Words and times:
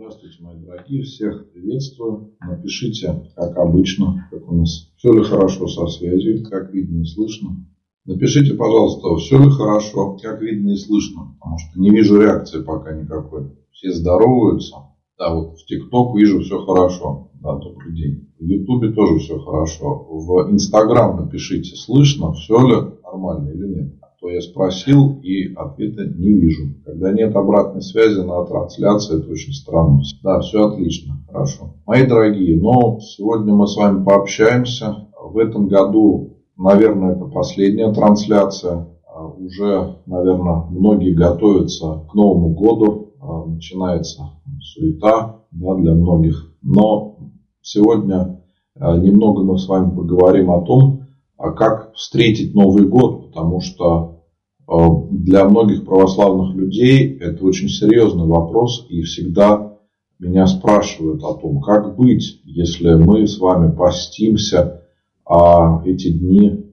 Здравствуйте, 0.00 0.36
мои 0.44 0.56
дорогие, 0.60 1.02
всех 1.02 1.50
приветствую. 1.50 2.32
Напишите, 2.40 3.32
как 3.34 3.56
обычно, 3.56 4.28
как 4.30 4.48
у 4.48 4.54
нас, 4.54 4.92
все 4.96 5.12
ли 5.12 5.24
хорошо 5.24 5.66
со 5.66 5.88
связью, 5.88 6.44
как 6.44 6.72
видно 6.72 7.00
и 7.00 7.04
слышно. 7.04 7.66
Напишите, 8.04 8.54
пожалуйста, 8.54 9.16
все 9.16 9.42
ли 9.42 9.50
хорошо, 9.50 10.16
как 10.22 10.40
видно 10.40 10.70
и 10.70 10.76
слышно, 10.76 11.34
потому 11.40 11.58
что 11.58 11.80
не 11.80 11.90
вижу 11.90 12.20
реакции 12.20 12.62
пока 12.62 12.92
никакой. 12.92 13.48
Все 13.72 13.92
здороваются. 13.92 14.76
Да, 15.18 15.34
вот 15.34 15.58
в 15.58 15.66
ТикТок 15.66 16.14
вижу 16.14 16.42
все 16.42 16.64
хорошо. 16.64 17.32
Да, 17.42 17.56
добрый 17.56 17.92
день. 17.92 18.28
В 18.38 18.44
Ютубе 18.44 18.92
тоже 18.92 19.18
все 19.18 19.36
хорошо. 19.40 20.06
В 20.10 20.52
Инстаграм 20.52 21.16
напишите, 21.16 21.74
слышно, 21.74 22.34
все 22.34 22.56
ли 22.68 22.92
нормально 23.02 23.48
или 23.48 23.66
нет 23.66 23.98
то 24.20 24.28
я 24.28 24.40
спросил 24.40 25.20
и 25.22 25.54
ответа 25.54 26.04
не 26.04 26.32
вижу. 26.32 26.74
Когда 26.84 27.12
нет 27.12 27.36
обратной 27.36 27.82
связи 27.82 28.20
на 28.20 28.44
трансляции, 28.44 29.20
это 29.20 29.30
очень 29.30 29.52
странно. 29.52 30.00
Да, 30.22 30.40
все 30.40 30.66
отлично, 30.68 31.24
хорошо. 31.28 31.74
Мои 31.86 32.04
дорогие, 32.06 32.60
но 32.60 32.98
сегодня 33.00 33.54
мы 33.54 33.68
с 33.68 33.76
вами 33.76 34.02
пообщаемся. 34.04 35.08
В 35.22 35.38
этом 35.38 35.68
году, 35.68 36.38
наверное, 36.56 37.14
это 37.14 37.26
последняя 37.26 37.92
трансляция. 37.92 38.88
А 39.06 39.26
уже, 39.26 39.98
наверное, 40.06 40.64
многие 40.70 41.14
готовятся 41.14 42.04
к 42.10 42.14
Новому 42.14 42.54
году. 42.54 43.14
А, 43.20 43.44
начинается 43.44 44.22
суета 44.60 45.42
да, 45.52 45.74
для 45.76 45.94
многих. 45.94 46.54
Но 46.62 47.18
сегодня 47.60 48.42
а, 48.74 48.96
немного 48.96 49.44
мы 49.44 49.58
с 49.58 49.68
вами 49.68 49.94
поговорим 49.94 50.50
о 50.50 50.62
том, 50.62 50.97
а 51.38 51.52
как 51.52 51.94
встретить 51.94 52.54
Новый 52.54 52.84
год, 52.84 53.28
потому 53.28 53.60
что 53.60 54.24
э, 54.68 54.72
для 55.12 55.48
многих 55.48 55.86
православных 55.86 56.54
людей 56.56 57.16
это 57.16 57.44
очень 57.44 57.68
серьезный 57.68 58.26
вопрос, 58.26 58.86
и 58.90 59.02
всегда 59.02 59.78
меня 60.18 60.48
спрашивают 60.48 61.22
о 61.22 61.34
том, 61.34 61.60
как 61.60 61.96
быть, 61.96 62.40
если 62.44 62.94
мы 62.94 63.26
с 63.28 63.38
вами 63.38 63.74
постимся, 63.74 64.82
а 65.24 65.80
эти 65.84 66.10
дни 66.10 66.72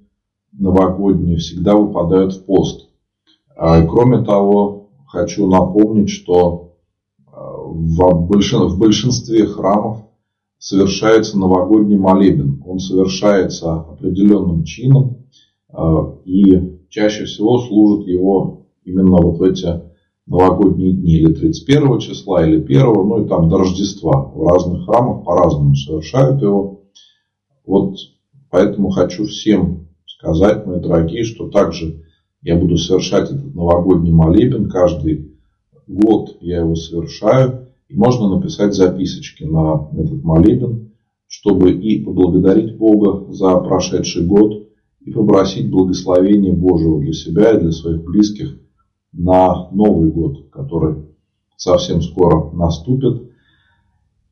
новогодние 0.52 1.38
всегда 1.38 1.76
выпадают 1.76 2.34
в 2.34 2.46
пост. 2.46 2.90
А, 3.56 3.86
кроме 3.86 4.26
того, 4.26 4.90
хочу 5.06 5.48
напомнить, 5.48 6.10
что 6.10 6.74
э, 7.28 7.32
в 7.32 8.78
большинстве 8.78 9.46
храмов 9.46 10.06
совершается 10.58 11.38
новогодний 11.38 11.98
молебен. 11.98 12.55
Он 12.76 12.80
совершается 12.80 13.74
определенным 13.74 14.66
чином 14.66 15.28
э, 15.72 15.78
и 16.26 16.78
чаще 16.90 17.24
всего 17.24 17.60
служит 17.60 18.06
его 18.06 18.66
именно 18.84 19.16
вот 19.16 19.38
в 19.38 19.44
эти 19.44 19.80
новогодние 20.28 20.92
дни, 20.92 21.20
или 21.20 21.34
31 21.34 22.00
числа, 22.00 22.46
или 22.46 22.62
1, 22.62 22.82
ну 22.82 23.24
и 23.24 23.30
там 23.30 23.48
до 23.48 23.60
Рождества. 23.60 24.26
В 24.26 24.46
разных 24.46 24.84
храмах 24.84 25.24
по-разному 25.24 25.74
совершают 25.74 26.42
его. 26.42 26.82
Вот 27.66 27.96
поэтому 28.50 28.90
хочу 28.90 29.24
всем 29.24 29.88
сказать, 30.06 30.66
мои 30.66 30.82
дорогие, 30.82 31.24
что 31.24 31.48
также 31.48 32.04
я 32.42 32.58
буду 32.58 32.76
совершать 32.76 33.32
этот 33.32 33.56
новогодний 33.56 34.12
молебен 34.12 34.70
каждый 34.70 35.32
год, 35.88 36.36
я 36.42 36.58
его 36.58 36.76
совершаю. 36.76 37.70
И 37.88 37.96
можно 37.96 38.36
написать 38.36 38.74
записочки 38.74 39.46
на 39.46 39.90
этот 39.94 40.22
молебен, 40.26 40.92
чтобы 41.40 41.72
и 41.74 42.04
поблагодарить 42.04 42.78
Бога 42.78 43.32
за 43.32 43.58
прошедший 43.58 44.26
год, 44.26 44.70
и 45.02 45.12
попросить 45.12 45.70
благословения 45.70 46.54
Божьего 46.54 47.00
для 47.00 47.14
себя 47.14 47.52
и 47.52 47.60
для 47.60 47.72
своих 47.72 48.04
близких 48.04 48.58
на 49.12 49.70
Новый 49.72 50.12
год, 50.12 50.50
который 50.50 51.06
совсем 51.58 52.02
скоро 52.02 52.52
наступит. 52.52 53.32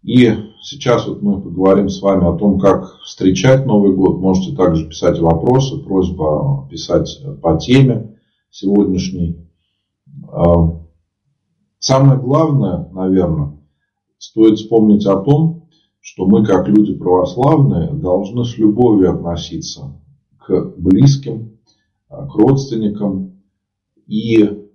И 0.01 0.31
сейчас 0.61 1.07
вот 1.07 1.21
мы 1.21 1.41
поговорим 1.41 1.89
с 1.89 2.01
вами 2.01 2.25
о 2.25 2.37
том, 2.37 2.59
как 2.59 2.99
встречать 3.03 3.65
Новый 3.65 3.93
год. 3.93 4.19
Можете 4.19 4.55
также 4.55 4.87
писать 4.87 5.19
вопросы, 5.19 5.77
просьба 5.77 6.67
писать 6.71 7.23
по 7.41 7.57
теме 7.57 8.17
сегодняшней. 8.49 9.47
А, 10.31 10.81
Самое 11.79 12.17
главное, 12.17 12.87
наверное, 12.93 13.59
стоит 14.17 14.57
вспомнить 14.57 15.05
о 15.05 15.17
том, 15.17 15.67
что 16.03 16.25
мы, 16.25 16.45
как 16.45 16.67
люди 16.67 16.93
православные, 16.93 17.93
должны 17.93 18.43
с 18.43 18.57
любовью 18.57 19.13
относиться 19.13 20.01
к 20.37 20.73
близким, 20.77 21.59
к 22.09 22.35
родственникам. 22.35 23.41
И 24.05 24.67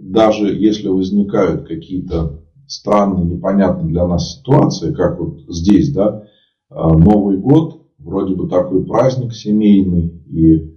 даже 0.00 0.52
если 0.52 0.88
возникают 0.88 1.68
какие-то 1.68 2.42
странные, 2.66 3.24
непонятные 3.24 3.86
для 3.92 4.04
нас 4.04 4.36
ситуации, 4.36 4.92
как 4.92 5.20
вот 5.20 5.42
здесь, 5.48 5.92
да, 5.92 6.24
Новый 6.68 7.38
год, 7.38 7.86
вроде 7.98 8.34
бы 8.34 8.48
такой 8.48 8.84
праздник 8.84 9.34
семейный, 9.34 10.08
и 10.26 10.74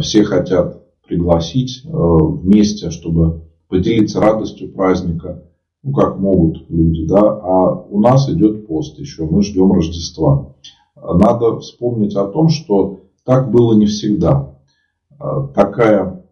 все 0.00 0.22
хотят 0.22 0.82
пригласить 1.08 1.80
вместе, 1.82 2.90
чтобы 2.90 3.48
поделиться 3.68 4.20
радостью 4.20 4.70
праздника, 4.70 5.48
ну, 5.82 5.92
как 5.92 6.18
могут 6.18 6.70
люди, 6.70 7.06
да, 7.06 7.20
а 7.20 7.74
у 7.74 8.00
нас 8.00 8.28
идет 8.30 8.66
пост 8.66 8.98
еще, 8.98 9.24
мы 9.24 9.42
ждем 9.42 9.72
Рождества. 9.72 10.54
Надо 10.96 11.58
вспомнить 11.58 12.14
о 12.14 12.28
том, 12.28 12.48
что 12.48 13.00
так 13.24 13.50
было 13.50 13.74
не 13.74 13.86
всегда. 13.86 14.56
А, 15.18 15.48
такая 15.48 16.24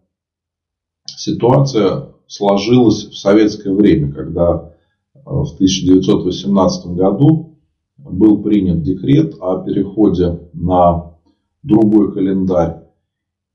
ситуация 1.05 2.13
сложилась 2.27 3.05
в 3.05 3.17
советское 3.17 3.73
время, 3.73 4.13
когда 4.13 4.71
в 5.13 5.53
1918 5.55 6.87
году 6.95 7.59
был 7.97 8.41
принят 8.41 8.81
декрет 8.83 9.35
о 9.39 9.61
переходе 9.63 10.49
на 10.53 11.15
другой 11.61 12.13
календарь. 12.13 12.83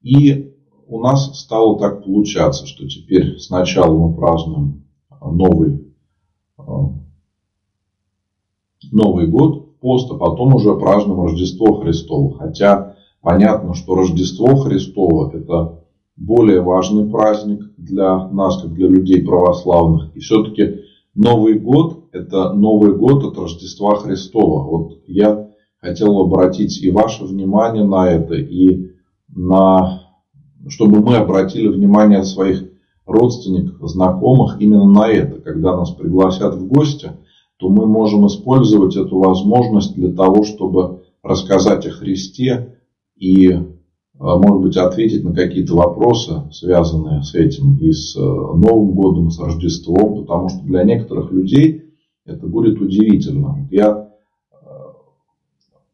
И 0.03 0.55
у 0.87 1.01
нас 1.01 1.41
стало 1.41 1.78
так 1.78 2.05
получаться, 2.05 2.67
что 2.67 2.87
теперь 2.87 3.39
сначала 3.39 3.97
мы 3.97 4.15
празднуем 4.15 4.84
Новый, 5.21 5.85
Новый 8.93 9.27
год, 9.27 9.78
пост, 9.81 10.10
а 10.10 10.16
потом 10.16 10.54
уже 10.54 10.75
празднуем 10.75 11.22
Рождество 11.22 11.81
Христово. 11.81 12.38
Хотя 12.38 12.97
понятно, 13.21 13.75
что 13.75 13.94
Рождество 13.94 14.56
Христово 14.56 15.31
это 15.32 15.84
более 16.16 16.62
важный 16.62 17.09
праздник 17.09 17.72
для 17.77 18.28
нас, 18.28 18.62
как 18.62 18.72
для 18.72 18.88
людей 18.88 19.22
православных. 19.22 20.16
И 20.16 20.21
все-таки 20.21 20.82
Новый 21.15 21.59
год– 21.59 22.04
это 22.12 22.53
Новый 22.53 22.94
год 22.97 23.25
от 23.25 23.38
Рождества 23.38 23.97
Христова. 23.97 24.62
Вот 24.65 24.98
я 25.06 25.48
хотел 25.81 26.19
обратить 26.21 26.83
и 26.83 26.91
ваше 26.91 27.25
внимание 27.25 27.84
на 27.84 28.09
это, 28.09 28.34
и 28.34 28.93
на 29.28 30.03
чтобы 30.69 31.00
мы 31.00 31.16
обратили 31.16 31.69
внимание 31.69 32.25
своих 32.25 32.65
родственников, 33.06 33.89
знакомых 33.89 34.61
именно 34.61 34.84
на 34.84 35.09
это. 35.09 35.41
Когда 35.41 35.77
нас 35.77 35.91
пригласят 35.91 36.55
в 36.55 36.67
гости, 36.67 37.12
то 37.56 37.69
мы 37.69 37.87
можем 37.87 38.27
использовать 38.27 38.97
эту 38.97 39.19
возможность 39.19 39.94
для 39.94 40.12
того, 40.12 40.44
чтобы 40.44 41.05
рассказать 41.22 41.87
о 41.87 41.91
Христе 41.91 42.78
и, 43.16 43.49
э, 43.49 43.61
может 44.19 44.61
быть, 44.61 44.77
ответить 44.77 45.25
на 45.25 45.33
какие-то 45.33 45.75
вопросы, 45.75 46.43
связанные 46.53 47.22
с 47.22 47.34
этим 47.34 47.78
и 47.78 47.93
с 47.93 48.16
э, 48.16 48.21
Новым 48.21 48.93
годом, 48.93 49.28
и 49.28 49.31
с 49.31 49.39
Рождеством, 49.39 50.21
потому 50.21 50.49
что 50.49 50.62
для 50.65 50.84
некоторых 50.84 51.31
людей 51.33 51.95
это 52.27 52.47
будет 52.47 52.81
удивительно. 52.81 53.66
Я 53.71 54.11
э, 54.53 54.56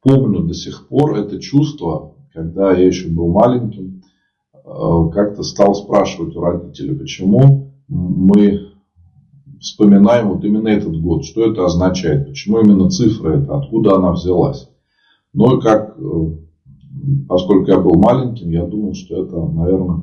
помню 0.03 0.41
до 0.41 0.55
сих 0.55 0.89
пор 0.89 1.17
это 1.17 1.39
чувство, 1.39 2.15
когда 2.33 2.73
я 2.73 2.87
еще 2.87 3.09
был 3.09 3.29
маленьким, 3.29 4.02
как-то 4.65 5.43
стал 5.43 5.75
спрашивать 5.75 6.37
у 6.37 6.41
родителей, 6.41 6.97
почему 6.97 7.73
мы 7.89 8.73
вспоминаем 9.61 10.29
вот 10.29 10.45
именно 10.45 10.69
этот 10.69 11.01
год, 11.01 11.25
что 11.25 11.49
это 11.49 11.65
означает, 11.65 12.27
почему 12.27 12.61
именно 12.61 12.91
цифра 12.91 13.41
это, 13.41 13.57
откуда 13.57 13.95
она 13.95 14.13
взялась. 14.13 14.69
Ну 15.33 15.59
и 15.59 15.61
как, 15.63 15.97
э, 15.99 16.03
поскольку 17.29 17.71
я 17.71 17.79
был 17.79 17.95
маленьким, 17.95 18.51
я 18.51 18.67
думал, 18.67 18.95
что 18.95 19.25
это, 19.25 19.37
наверное, 19.37 20.03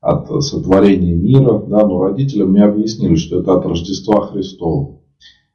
от 0.00 0.42
сотворения 0.44 1.14
мира, 1.14 1.58
да, 1.66 1.86
но 1.86 2.02
родители 2.02 2.42
мне 2.42 2.62
объяснили, 2.62 3.16
что 3.16 3.40
это 3.40 3.54
от 3.54 3.66
Рождества 3.66 4.26
Христова. 4.26 4.98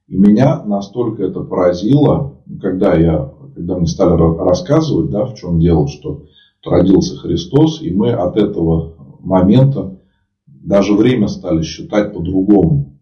И 0.07 0.17
меня 0.17 0.63
настолько 0.63 1.23
это 1.23 1.41
поразило, 1.41 2.41
когда, 2.61 2.95
я, 2.95 3.31
когда 3.55 3.77
мне 3.77 3.87
стали 3.87 4.17
рассказывать, 4.39 5.09
да, 5.09 5.25
в 5.25 5.35
чем 5.35 5.59
дело, 5.59 5.87
что 5.87 6.23
родился 6.65 7.17
Христос, 7.17 7.81
и 7.81 7.91
мы 7.91 8.11
от 8.11 8.37
этого 8.37 9.17
момента 9.19 9.99
даже 10.45 10.93
время 10.93 11.27
стали 11.27 11.63
считать 11.63 12.13
по-другому. 12.13 12.99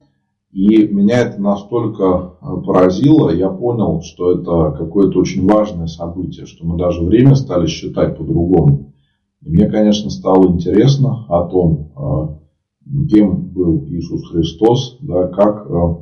И 0.51 0.87
меня 0.87 1.19
это 1.19 1.39
настолько 1.39 2.03
э, 2.41 2.61
поразило, 2.65 3.29
я 3.29 3.49
понял, 3.49 4.01
что 4.01 4.31
это 4.31 4.75
какое-то 4.77 5.19
очень 5.19 5.47
важное 5.47 5.85
событие, 5.85 6.47
что 6.47 6.65
мы 6.65 6.77
даже 6.77 7.03
время 7.03 7.35
стали 7.35 7.67
считать 7.67 8.17
по-другому. 8.17 8.93
И 9.41 9.49
мне, 9.49 9.69
конечно, 9.69 10.09
стало 10.09 10.47
интересно 10.47 11.25
о 11.29 11.47
том, 11.47 11.91
э, 11.95 13.07
кем 13.09 13.49
был 13.51 13.85
Иисус 13.89 14.27
Христос, 14.31 14.97
да, 15.01 15.27
как, 15.27 15.69
э, 15.69 15.95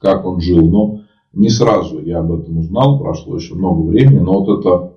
как 0.00 0.26
он 0.26 0.40
жил. 0.40 0.68
Но 0.68 1.02
не 1.32 1.48
сразу 1.48 2.00
я 2.00 2.18
об 2.18 2.32
этом 2.32 2.58
узнал, 2.58 2.98
прошло 2.98 3.36
еще 3.36 3.54
много 3.54 3.82
времени, 3.82 4.18
но 4.18 4.42
вот 4.42 4.58
это 4.58 4.91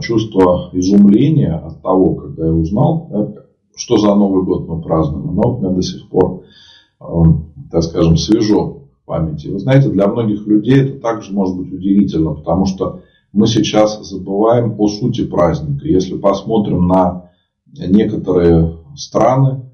чувство 0.00 0.70
изумления 0.72 1.54
от 1.54 1.82
того, 1.82 2.14
когда 2.14 2.46
я 2.46 2.52
узнал, 2.52 3.36
что 3.76 3.98
за 3.98 4.14
Новый 4.14 4.44
год 4.44 4.68
мы 4.68 4.80
празднуем, 4.82 5.30
оно 5.30 5.54
у 5.54 5.58
меня 5.58 5.70
до 5.70 5.82
сих 5.82 6.08
пор, 6.08 6.42
э, 7.00 7.04
так 7.70 7.82
скажем, 7.82 8.16
свежо 8.16 8.88
в 9.02 9.06
памяти. 9.06 9.48
Вы 9.48 9.58
знаете, 9.58 9.88
для 9.88 10.08
многих 10.08 10.46
людей 10.46 10.82
это 10.82 11.00
также 11.00 11.32
может 11.32 11.56
быть 11.56 11.72
удивительно, 11.72 12.34
потому 12.34 12.66
что 12.66 13.00
мы 13.32 13.46
сейчас 13.46 14.06
забываем 14.08 14.74
о 14.78 14.88
сути 14.88 15.24
праздника. 15.24 15.88
Если 15.88 16.16
посмотрим 16.18 16.86
на 16.86 17.30
некоторые 17.66 18.78
страны 18.94 19.70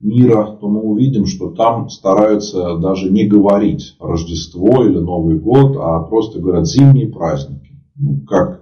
мира, 0.00 0.58
то 0.60 0.68
мы 0.68 0.80
увидим, 0.80 1.26
что 1.26 1.50
там 1.50 1.88
стараются 1.90 2.76
даже 2.78 3.10
не 3.10 3.26
говорить 3.26 3.96
Рождество 4.00 4.84
или 4.84 4.98
Новый 4.98 5.38
год, 5.38 5.76
а 5.76 6.00
просто 6.00 6.40
говорят 6.40 6.66
зимние 6.66 7.08
праздники. 7.08 7.80
Ну, 7.96 8.20
как 8.26 8.57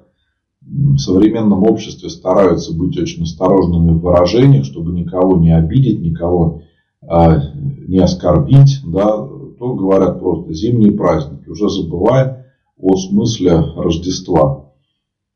в 0.76 0.98
современном 0.98 1.62
обществе 1.62 2.08
стараются 2.08 2.74
быть 2.74 2.98
очень 2.98 3.22
осторожными 3.22 3.92
в 3.92 4.00
выражениях, 4.00 4.64
чтобы 4.64 4.92
никого 4.92 5.36
не 5.36 5.56
обидеть, 5.56 6.00
никого 6.00 6.62
а, 7.06 7.40
не 7.54 7.98
оскорбить, 7.98 8.80
да, 8.84 9.16
то 9.58 9.74
говорят 9.74 10.18
просто 10.18 10.52
зимние 10.52 10.92
праздники, 10.92 11.48
уже 11.48 11.68
забывая 11.68 12.46
о 12.78 12.96
смысле 12.96 13.62
Рождества. 13.76 14.70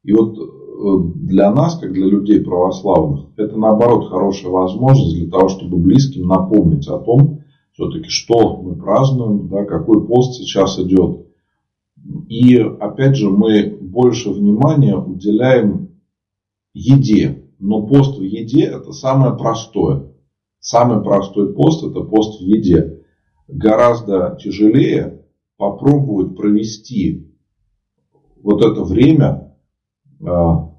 И 0.02 0.12
вот 0.12 0.36
э, 0.38 1.12
для 1.14 1.50
нас, 1.50 1.76
как 1.76 1.92
для 1.92 2.06
людей 2.06 2.40
православных, 2.40 3.26
это 3.36 3.56
наоборот 3.56 4.08
хорошая 4.08 4.50
возможность 4.50 5.16
для 5.16 5.30
того, 5.30 5.48
чтобы 5.48 5.78
близким 5.78 6.26
напомнить 6.26 6.86
о 6.88 6.98
том, 6.98 7.40
все-таки, 7.72 8.08
что 8.08 8.60
мы 8.62 8.74
празднуем, 8.74 9.48
да, 9.48 9.64
какой 9.64 10.06
пост 10.06 10.34
сейчас 10.34 10.78
идет. 10.78 11.26
И 12.28 12.56
опять 12.56 13.16
же, 13.16 13.30
мы 13.30 13.79
больше 13.90 14.30
внимания 14.30 14.96
уделяем 14.96 16.00
еде. 16.72 17.44
Но 17.58 17.86
пост 17.86 18.18
в 18.18 18.22
еде 18.22 18.64
это 18.64 18.92
самое 18.92 19.36
простое. 19.36 20.12
Самый 20.60 21.02
простой 21.02 21.52
пост 21.54 21.84
это 21.84 22.02
пост 22.02 22.40
в 22.40 22.44
еде. 22.44 23.02
Гораздо 23.48 24.38
тяжелее 24.40 25.24
попробовать 25.56 26.36
провести 26.36 27.30
вот 28.42 28.64
это 28.64 28.82
время, 28.82 29.54
а, 30.26 30.70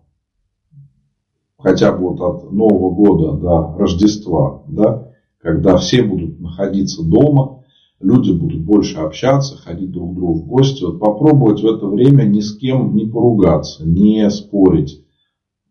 хотя 1.58 1.92
бы 1.92 2.10
вот 2.10 2.22
от 2.22 2.52
Нового 2.52 2.94
года 2.94 3.38
до 3.38 3.78
Рождества, 3.78 4.64
да, 4.68 5.12
когда 5.38 5.78
все 5.78 6.04
будут 6.04 6.40
находиться 6.40 7.04
дома, 7.04 7.61
люди 8.02 8.32
будут 8.32 8.62
больше 8.62 8.98
общаться, 8.98 9.58
ходить 9.58 9.92
друг 9.92 10.12
к 10.12 10.16
другу 10.16 10.40
в 10.40 10.46
гости. 10.48 10.84
Вот 10.84 11.00
попробовать 11.00 11.62
в 11.62 11.66
это 11.66 11.86
время 11.86 12.24
ни 12.24 12.40
с 12.40 12.56
кем 12.58 12.96
не 12.96 13.06
поругаться, 13.06 13.88
не 13.88 14.30
спорить, 14.30 15.06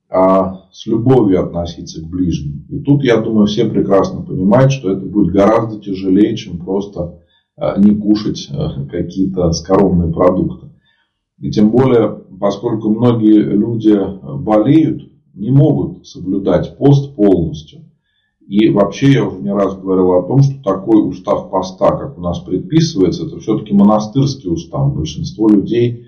а 0.09 0.69
с 0.73 0.87
любовью 0.87 1.43
относиться 1.45 2.01
к 2.01 2.09
ближним. 2.09 2.67
И 2.69 2.81
тут, 2.81 3.05
я 3.05 3.21
думаю, 3.21 3.47
все 3.47 3.65
прекрасно 3.69 4.23
понимают, 4.23 4.73
что 4.73 4.91
это 4.91 5.05
будет 5.07 5.33
гораздо 5.33 5.81
тяжелее, 5.81 6.37
чем 6.37 6.59
просто 6.59 7.21
а, 7.57 7.79
не 7.79 7.95
кушать 7.95 8.49
а, 8.51 8.87
какие-то 8.87 9.53
скоромные 9.53 10.13
продукты. 10.13 10.69
И 11.39 11.51
тем 11.51 11.71
более, 11.71 12.23
поскольку 12.39 12.91
многие 12.91 13.43
люди 13.43 13.99
болеют, 14.39 15.11
не 15.35 15.51
могут 15.51 16.07
соблюдать 16.07 16.77
пост 16.77 17.15
полностью. 17.15 17.90
И 18.51 18.69
вообще 18.69 19.13
я 19.13 19.25
уже 19.25 19.41
не 19.43 19.55
раз 19.55 19.79
говорил 19.79 20.11
о 20.11 20.27
том, 20.27 20.43
что 20.43 20.61
такой 20.65 21.09
устав 21.09 21.53
поста, 21.53 21.97
как 21.97 22.19
у 22.19 22.21
нас 22.21 22.41
предписывается, 22.41 23.25
это 23.25 23.39
все-таки 23.39 23.73
монастырский 23.73 24.51
устав. 24.51 24.93
Большинство 24.93 25.49
людей 25.49 26.07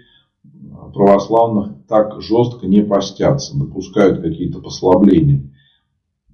православных 0.92 1.86
так 1.86 2.20
жестко 2.20 2.66
не 2.66 2.82
постятся, 2.82 3.56
допускают 3.56 4.22
какие-то 4.22 4.58
послабления. 4.58 5.52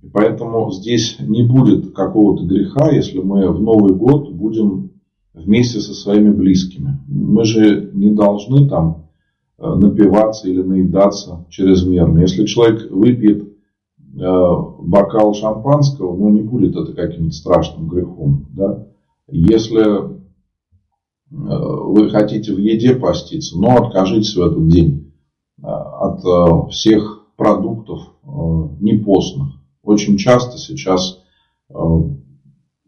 И 0.01 0.09
поэтому 0.09 0.73
здесь 0.73 1.19
не 1.21 1.43
будет 1.43 1.93
какого-то 1.93 2.43
греха, 2.43 2.91
если 2.91 3.19
мы 3.19 3.53
в 3.53 3.61
Новый 3.61 3.95
год 3.95 4.33
будем 4.33 4.93
вместе 5.35 5.81
со 5.81 5.93
своими 5.93 6.31
близкими. 6.31 7.01
Мы 7.07 7.45
же 7.45 7.91
не 7.93 8.13
должны 8.13 8.67
там 8.67 9.11
э, 9.59 9.75
напиваться 9.75 10.49
или 10.49 10.63
наедаться 10.63 11.45
чрезмерно. 11.51 12.21
Если 12.21 12.47
человек 12.47 12.91
выпьет 12.91 13.58
бокал 14.15 15.35
шампанского, 15.35 16.17
ну 16.17 16.31
не 16.31 16.43
будет 16.43 16.77
это 16.77 16.93
каким-то 16.95 17.35
страшным 17.35 17.89
грехом. 17.89 18.47
Да? 18.51 18.87
Если 19.31 19.83
э, 19.87 20.07
вы 21.31 22.11
хотите 22.11 22.53
в 22.55 22.59
еде 22.59 22.95
поститься, 22.95 23.59
но 23.59 23.77
откажитесь 23.77 24.35
в 24.35 24.43
этот 24.43 24.69
день 24.69 25.13
от 25.61 26.71
всех 26.71 27.27
продуктов 27.37 28.01
непостных. 28.81 29.49
Очень 29.83 30.17
часто 30.17 30.57
сейчас 30.57 31.21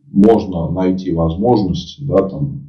можно 0.07 0.71
найти 0.71 1.13
возможность, 1.13 2.05
да, 2.07 2.29
там, 2.29 2.63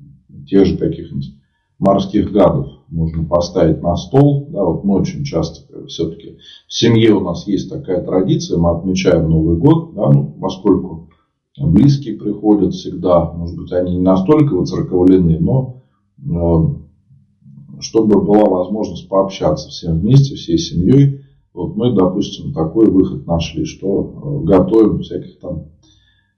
тех 0.48 0.66
же 0.66 0.78
каких-нибудь 0.78 1.36
морских 1.78 2.32
гадов 2.32 2.81
можно 2.92 3.24
поставить 3.24 3.82
на 3.82 3.96
стол. 3.96 4.48
Да, 4.50 4.64
вот 4.64 4.84
мы 4.84 5.00
очень 5.00 5.24
часто 5.24 5.88
все-таки 5.88 6.38
в 6.68 6.74
семье 6.74 7.14
у 7.16 7.22
нас 7.22 7.48
есть 7.48 7.70
такая 7.70 8.04
традиция, 8.04 8.60
мы 8.60 8.72
отмечаем 8.72 9.30
Новый 9.30 9.58
год, 9.58 9.94
да, 9.96 10.12
ну, 10.12 10.36
поскольку 10.40 11.10
близкие 11.58 12.18
приходят 12.18 12.74
всегда, 12.74 13.32
может 13.32 13.58
быть, 13.58 13.72
они 13.72 13.96
не 13.96 14.02
настолько 14.02 14.54
воцерковлены, 14.54 15.40
но 15.40 15.84
э, 16.20 17.80
чтобы 17.80 18.22
была 18.22 18.46
возможность 18.46 19.08
пообщаться 19.08 19.70
всем 19.70 20.00
вместе, 20.00 20.36
всей 20.36 20.58
семьей, 20.58 21.22
вот 21.54 21.76
мы, 21.76 21.94
допустим, 21.94 22.54
такой 22.54 22.90
выход 22.90 23.26
нашли, 23.26 23.66
что 23.66 24.42
э, 24.44 24.46
готовим 24.46 25.00
всяких 25.00 25.40
там 25.40 25.66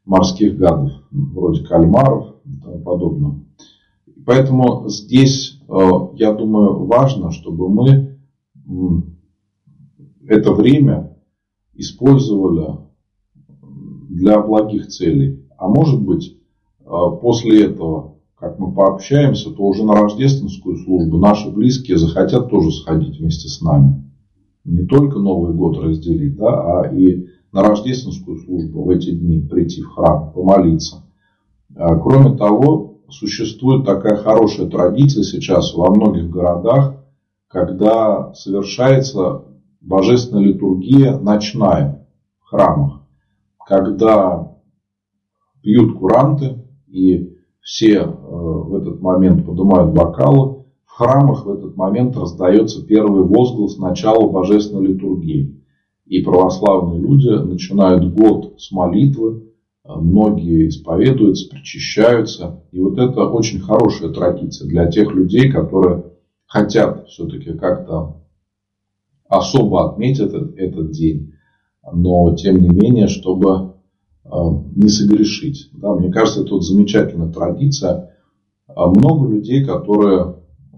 морских 0.06 0.58
гадов, 0.58 0.92
вроде 1.12 1.64
кальмаров 1.64 2.36
и 2.46 2.62
тому 2.62 2.80
подобного. 2.80 3.43
Поэтому 4.26 4.88
здесь, 4.88 5.60
э, 5.68 5.90
я 6.16 6.34
думаю, 6.34 6.86
важно, 6.86 7.32
чтобы 7.32 7.70
мы 7.70 8.18
это 10.28 10.54
время 10.54 11.18
использовали 11.74 12.78
для 14.10 14.40
благих 14.42 14.88
целей. 14.88 15.46
А 15.58 15.68
может 15.68 16.02
быть, 16.02 16.38
э, 16.80 16.86
после 17.22 17.66
этого, 17.66 18.16
как 18.36 18.60
мы 18.60 18.74
пообщаемся, 18.74 19.52
то 19.52 19.64
уже 19.64 19.84
на 19.84 19.94
рождественскую 19.94 20.78
службу 20.78 21.18
наши 21.18 21.50
близкие 21.50 21.98
захотят 21.98 22.50
тоже 22.50 22.72
сходить 22.72 23.20
вместе 23.20 23.50
с 23.50 23.62
нами. 23.62 24.12
Не 24.64 24.86
только 24.86 25.20
Новый 25.20 25.54
год 25.54 25.78
разделить, 25.78 26.38
да, 26.38 26.82
а 26.82 26.96
и 26.96 27.28
на 27.52 27.62
рождественскую 27.62 28.38
службу 28.38 28.84
в 28.84 28.90
эти 28.90 29.12
дни 29.12 29.40
прийти 29.40 29.82
в 29.82 29.90
храм, 29.90 30.32
помолиться. 30.32 31.04
А, 31.76 31.98
кроме 31.98 32.38
того, 32.38 32.93
существует 33.14 33.86
такая 33.86 34.18
хорошая 34.18 34.68
традиция 34.68 35.24
сейчас 35.24 35.74
во 35.74 35.94
многих 35.94 36.30
городах, 36.30 36.96
когда 37.48 38.34
совершается 38.34 39.44
божественная 39.80 40.44
литургия 40.44 41.18
ночная 41.18 42.08
в 42.40 42.50
храмах, 42.50 43.02
когда 43.66 44.58
пьют 45.62 45.98
куранты 45.98 46.66
и 46.88 47.38
все 47.62 48.00
э, 48.00 48.08
в 48.08 48.76
этот 48.76 49.02
момент 49.02 49.46
поднимают 49.46 49.94
бокалы, 49.94 50.66
в 50.86 50.92
храмах 50.92 51.46
в 51.46 51.50
этот 51.50 51.78
момент 51.78 52.18
раздается 52.18 52.86
первый 52.86 53.24
возглас 53.24 53.78
начала 53.78 54.30
божественной 54.30 54.88
литургии. 54.88 55.64
И 56.06 56.22
православные 56.22 57.00
люди 57.00 57.30
начинают 57.30 58.14
год 58.14 58.60
с 58.60 58.72
молитвы, 58.72 59.53
многие 59.86 60.70
исповедуются, 60.70 61.50
причащаются. 61.50 62.64
И 62.72 62.80
вот 62.80 62.98
это 62.98 63.26
очень 63.26 63.60
хорошая 63.60 64.10
традиция 64.10 64.68
для 64.68 64.88
тех 64.88 65.12
людей, 65.12 65.52
которые 65.52 66.06
хотят 66.46 67.08
все-таки 67.08 67.54
как-то 67.54 68.22
особо 69.28 69.90
отметить 69.90 70.22
этот, 70.22 70.56
этот 70.58 70.92
день, 70.92 71.34
но 71.92 72.36
тем 72.36 72.62
не 72.62 72.70
менее, 72.70 73.08
чтобы 73.08 73.74
э, 74.24 74.30
не 74.76 74.90
согрешить. 74.90 75.70
Да, 75.74 75.96
мне 75.96 76.12
кажется, 76.12 76.42
это 76.42 76.54
вот 76.54 76.64
замечательная 76.64 77.32
традиция. 77.32 78.12
А 78.68 78.88
много 78.88 79.28
людей, 79.28 79.66
которые 79.66 80.22
э, 80.22 80.76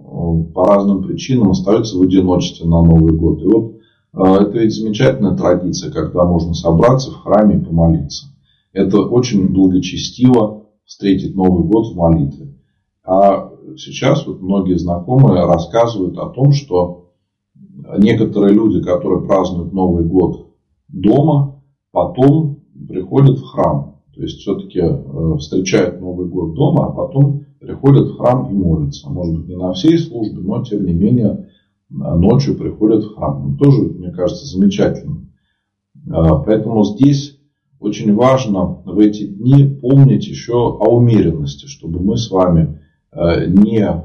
по 0.54 0.66
разным 0.66 1.04
причинам 1.04 1.52
остаются 1.52 1.98
в 1.98 2.02
одиночестве 2.02 2.66
на 2.66 2.82
Новый 2.82 3.14
год. 3.14 3.42
И 3.42 3.46
вот 3.46 3.76
а, 4.14 4.42
это 4.42 4.58
ведь 4.58 4.74
замечательная 4.74 5.36
традиция, 5.36 5.92
когда 5.92 6.24
можно 6.24 6.54
собраться 6.54 7.12
в 7.12 7.16
храме 7.16 7.58
и 7.58 7.60
помолиться. 7.60 8.28
Это 8.75 9.00
очень 9.00 9.53
благочестиво 9.53 10.65
встретить 10.84 11.34
Новый 11.34 11.63
год 11.63 11.94
в 11.94 11.96
молитве. 11.96 12.58
А 13.05 13.50
сейчас 13.77 14.27
вот 14.27 14.41
многие 14.41 14.77
знакомые 14.77 15.46
рассказывают 15.46 16.17
о 16.17 16.29
том, 16.29 16.51
что 16.51 17.13
некоторые 17.98 18.53
люди, 18.53 18.82
которые 18.82 19.25
празднуют 19.25 19.72
Новый 19.72 20.03
год 20.03 20.50
дома, 20.89 21.63
потом 21.91 22.63
приходят 22.88 23.39
в 23.39 23.46
храм. 23.46 24.01
То 24.13 24.22
есть 24.22 24.39
все-таки 24.39 24.79
э, 24.79 25.38
встречают 25.38 26.01
Новый 26.01 26.27
год 26.27 26.53
дома, 26.53 26.88
а 26.88 26.91
потом 26.91 27.46
приходят 27.62 28.10
в 28.10 28.17
храм 28.17 28.51
и 28.51 28.53
молятся. 28.53 29.10
Может 29.10 29.38
быть, 29.38 29.48
не 29.48 29.55
на 29.55 29.72
всей 29.72 29.98
службе, 29.98 30.41
но 30.41 30.62
тем 30.63 30.86
не 30.86 30.94
менее 30.94 31.48
ночью 31.89 32.58
приходят 32.58 33.05
в 33.05 33.15
храм. 33.15 33.51
Ну, 33.51 33.58
тоже, 33.58 33.84
мне 33.84 34.12
кажется, 34.12 34.46
замечательно. 34.46 35.29
А, 36.12 36.39
поэтому 36.39 36.84
здесь 36.84 37.35
очень 37.86 38.13
важно 38.15 38.82
в 38.84 38.98
эти 38.98 39.27
дни 39.27 39.63
помнить 39.82 40.27
еще 40.27 40.54
о 40.54 40.96
умеренности, 40.96 41.68
чтобы 41.68 42.00
мы 42.00 42.18
с 42.18 42.32
вами 42.32 42.82
э, 43.12 43.48
не 43.48 43.80
э, 43.80 44.04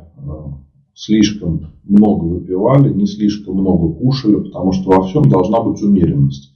слишком 0.94 1.72
много 1.84 2.24
выпивали, 2.24 2.92
не 2.92 3.06
слишком 3.06 3.56
много 3.56 3.92
кушали, 3.94 4.36
потому 4.36 4.72
что 4.72 4.90
во 4.90 5.02
всем 5.04 5.22
должна 5.28 5.62
быть 5.62 5.82
умеренность. 5.82 6.54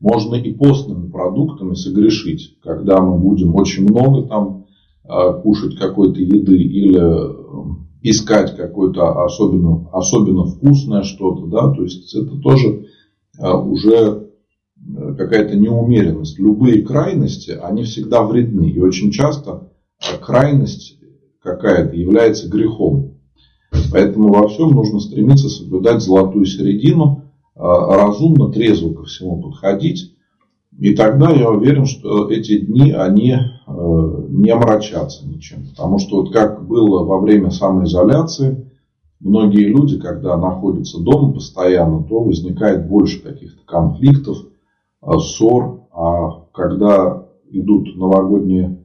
Можно 0.00 0.34
и 0.34 0.52
постными 0.52 1.10
продуктами 1.10 1.74
согрешить, 1.74 2.58
когда 2.62 3.00
мы 3.00 3.18
будем 3.18 3.54
очень 3.54 3.84
много 3.84 4.26
там 4.26 4.64
э, 5.04 5.42
кушать 5.42 5.76
какой-то 5.76 6.20
еды 6.20 6.56
или 6.56 7.42
искать 8.00 8.56
какое-то 8.56 9.24
особенно, 9.24 9.88
особенно 9.92 10.46
вкусное 10.46 11.02
что-то, 11.02 11.46
да, 11.46 11.72
то 11.72 11.82
есть 11.84 12.12
это 12.14 12.36
тоже 12.38 12.86
уже 13.38 14.31
какая-то 15.16 15.56
неумеренность. 15.56 16.38
Любые 16.38 16.82
крайности, 16.82 17.50
они 17.50 17.84
всегда 17.84 18.22
вредны. 18.22 18.70
И 18.70 18.80
очень 18.80 19.10
часто 19.10 19.70
крайность 20.20 20.98
какая-то 21.40 21.94
является 21.96 22.48
грехом. 22.48 23.18
Поэтому 23.90 24.32
во 24.32 24.48
всем 24.48 24.70
нужно 24.70 25.00
стремиться 25.00 25.48
соблюдать 25.48 26.02
золотую 26.02 26.44
середину, 26.44 27.24
э, 27.54 27.60
разумно, 27.60 28.52
трезво 28.52 28.92
ко 28.92 29.04
всему 29.04 29.40
подходить. 29.40 30.14
И 30.78 30.94
тогда 30.94 31.30
я 31.30 31.50
уверен, 31.50 31.86
что 31.86 32.30
эти 32.30 32.58
дни, 32.58 32.92
они 32.92 33.32
э, 33.32 34.24
не 34.28 34.50
омрачатся 34.50 35.26
ничем. 35.26 35.68
Потому 35.70 35.98
что 35.98 36.16
вот 36.16 36.32
как 36.32 36.66
было 36.66 37.04
во 37.04 37.18
время 37.18 37.50
самоизоляции, 37.50 38.70
многие 39.20 39.64
люди, 39.64 39.98
когда 39.98 40.36
находятся 40.36 41.00
дома 41.00 41.32
постоянно, 41.32 42.02
то 42.02 42.20
возникает 42.20 42.88
больше 42.88 43.22
каких-то 43.22 43.62
конфликтов, 43.64 44.38
Э, 44.38 44.51
ссор, 45.02 45.88
а 45.92 46.46
когда 46.52 47.26
идут 47.50 47.96
новогодние 47.96 48.84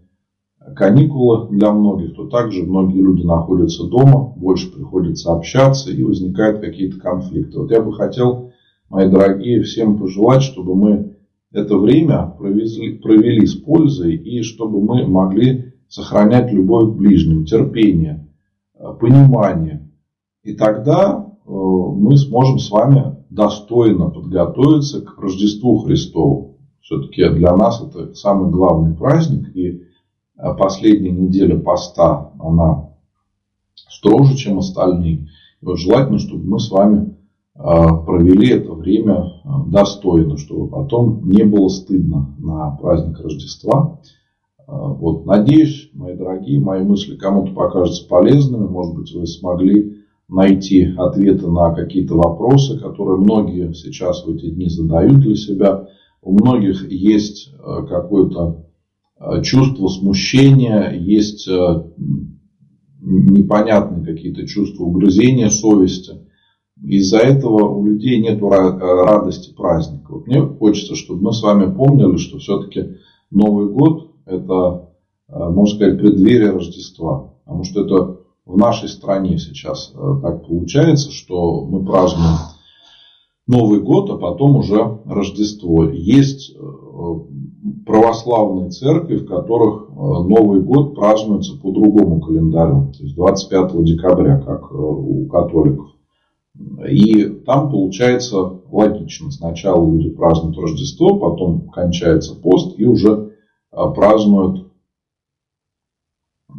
каникулы 0.75 1.47
для 1.49 1.71
многих, 1.71 2.15
то 2.15 2.27
также 2.27 2.63
многие 2.63 3.01
люди 3.01 3.25
находятся 3.25 3.87
дома, 3.87 4.33
больше 4.35 4.71
приходится 4.71 5.33
общаться 5.33 5.91
и 5.91 6.03
возникают 6.03 6.59
какие-то 6.59 6.99
конфликты. 6.99 7.59
Вот 7.59 7.71
я 7.71 7.81
бы 7.81 7.93
хотел, 7.93 8.51
мои 8.89 9.09
дорогие, 9.09 9.63
всем 9.63 9.97
пожелать, 9.97 10.41
чтобы 10.41 10.75
мы 10.75 11.15
это 11.53 11.77
время 11.77 12.33
провели, 12.37 12.97
провели 12.97 13.45
с 13.45 13.55
пользой 13.55 14.15
и 14.15 14.41
чтобы 14.41 14.81
мы 14.81 15.07
могли 15.07 15.73
сохранять 15.87 16.51
любовь 16.51 16.93
к 16.93 16.97
ближним, 16.97 17.45
терпение, 17.45 18.27
э, 18.75 18.83
понимание. 18.99 19.89
И 20.43 20.53
тогда 20.53 21.25
э, 21.25 21.49
мы 21.49 22.17
сможем 22.17 22.59
с 22.59 22.69
вами 22.69 23.16
достойно 23.37 24.09
подготовиться 24.09 25.01
к 25.01 25.17
Рождеству 25.19 25.77
Христову. 25.79 26.57
Все-таки 26.81 27.29
для 27.29 27.55
нас 27.55 27.81
это 27.81 28.13
самый 28.15 28.49
главный 28.49 28.95
праздник. 28.95 29.55
И 29.55 29.83
а, 30.37 30.53
последняя 30.53 31.11
неделя 31.11 31.57
поста, 31.59 32.31
она 32.39 32.89
строже, 33.75 34.35
чем 34.35 34.57
остальные. 34.57 35.27
И 35.61 35.65
вот 35.65 35.77
желательно, 35.77 36.17
чтобы 36.17 36.45
мы 36.45 36.59
с 36.59 36.71
вами 36.71 37.15
а, 37.53 37.97
провели 37.97 38.49
это 38.49 38.73
время 38.73 39.41
а, 39.43 39.63
достойно, 39.65 40.37
чтобы 40.37 40.69
потом 40.69 41.29
не 41.29 41.43
было 41.43 41.67
стыдно 41.67 42.35
на 42.39 42.71
праздник 42.71 43.19
Рождества. 43.19 44.01
Вот, 44.69 45.25
надеюсь, 45.25 45.89
мои 45.93 46.13
дорогие, 46.13 46.59
мои 46.59 46.83
мысли 46.83 47.15
кому-то 47.15 47.53
покажутся 47.53 48.05
полезными. 48.05 48.67
Может 48.67 48.95
быть, 48.95 49.13
вы 49.13 49.25
смогли 49.25 49.96
найти 50.29 50.93
ответы 50.97 51.47
на 51.47 51.73
какие-то 51.73 52.15
вопросы, 52.15 52.79
которые 52.79 53.17
многие 53.17 53.73
сейчас 53.73 54.25
в 54.25 54.29
эти 54.29 54.49
дни 54.49 54.67
задают 54.67 55.19
для 55.21 55.35
себя. 55.35 55.87
У 56.21 56.33
многих 56.33 56.89
есть 56.91 57.53
э, 57.53 57.85
какое-то 57.87 58.65
э, 59.19 59.41
чувство 59.41 59.87
смущения, 59.87 60.91
есть 60.91 61.47
э, 61.47 61.83
непонятные 62.99 64.05
какие-то 64.05 64.45
чувства 64.45 64.83
угрызения 64.83 65.49
совести. 65.49 66.27
Из-за 66.83 67.19
этого 67.19 67.69
у 67.69 67.85
людей 67.85 68.19
нет 68.19 68.39
радости 68.41 69.53
праздника. 69.55 70.13
Вот 70.13 70.27
мне 70.27 70.41
хочется, 70.41 70.95
чтобы 70.95 71.23
мы 71.23 71.33
с 71.33 71.41
вами 71.41 71.73
помнили, 71.73 72.17
что 72.17 72.37
все-таки 72.37 72.97
Новый 73.31 73.73
год 73.73 74.11
это, 74.25 74.89
можно 75.27 75.75
сказать, 75.75 75.99
преддверие 75.99 76.51
Рождества. 76.51 77.33
Потому 77.45 77.63
что 77.63 77.83
это 77.83 78.17
в 78.47 78.57
нашей 78.57 78.87
стране 78.87 79.37
сейчас 79.37 79.93
э, 79.93 80.19
так 80.21 80.47
получается, 80.47 81.11
что 81.11 81.65
мы 81.65 81.85
празднуем 81.85 82.37
Новый 83.45 83.81
год, 83.81 84.09
а 84.09 84.17
потом 84.17 84.57
уже 84.57 84.99
Рождество. 85.05 85.83
Есть 85.83 86.55
э, 86.55 86.59
православные 87.85 88.69
церкви, 88.69 89.17
в 89.17 89.27
которых 89.27 89.89
э, 89.89 89.93
Новый 89.93 90.61
год 90.61 90.95
празднуется 90.95 91.57
по 91.57 91.71
другому 91.71 92.21
календарю, 92.21 92.93
то 92.97 93.03
есть 93.03 93.15
25 93.15 93.83
декабря, 93.83 94.39
как 94.39 94.71
у 94.71 95.27
католиков. 95.27 95.87
И 96.89 97.25
там 97.45 97.69
получается 97.69 98.61
логично. 98.71 99.29
Сначала 99.29 99.85
люди 99.91 100.09
празднуют 100.09 100.57
Рождество, 100.57 101.19
потом 101.19 101.69
кончается 101.69 102.33
пост 102.33 102.79
и 102.79 102.85
уже 102.85 103.33
празднуют 103.69 104.71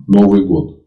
Новый 0.06 0.44
год. 0.44 0.77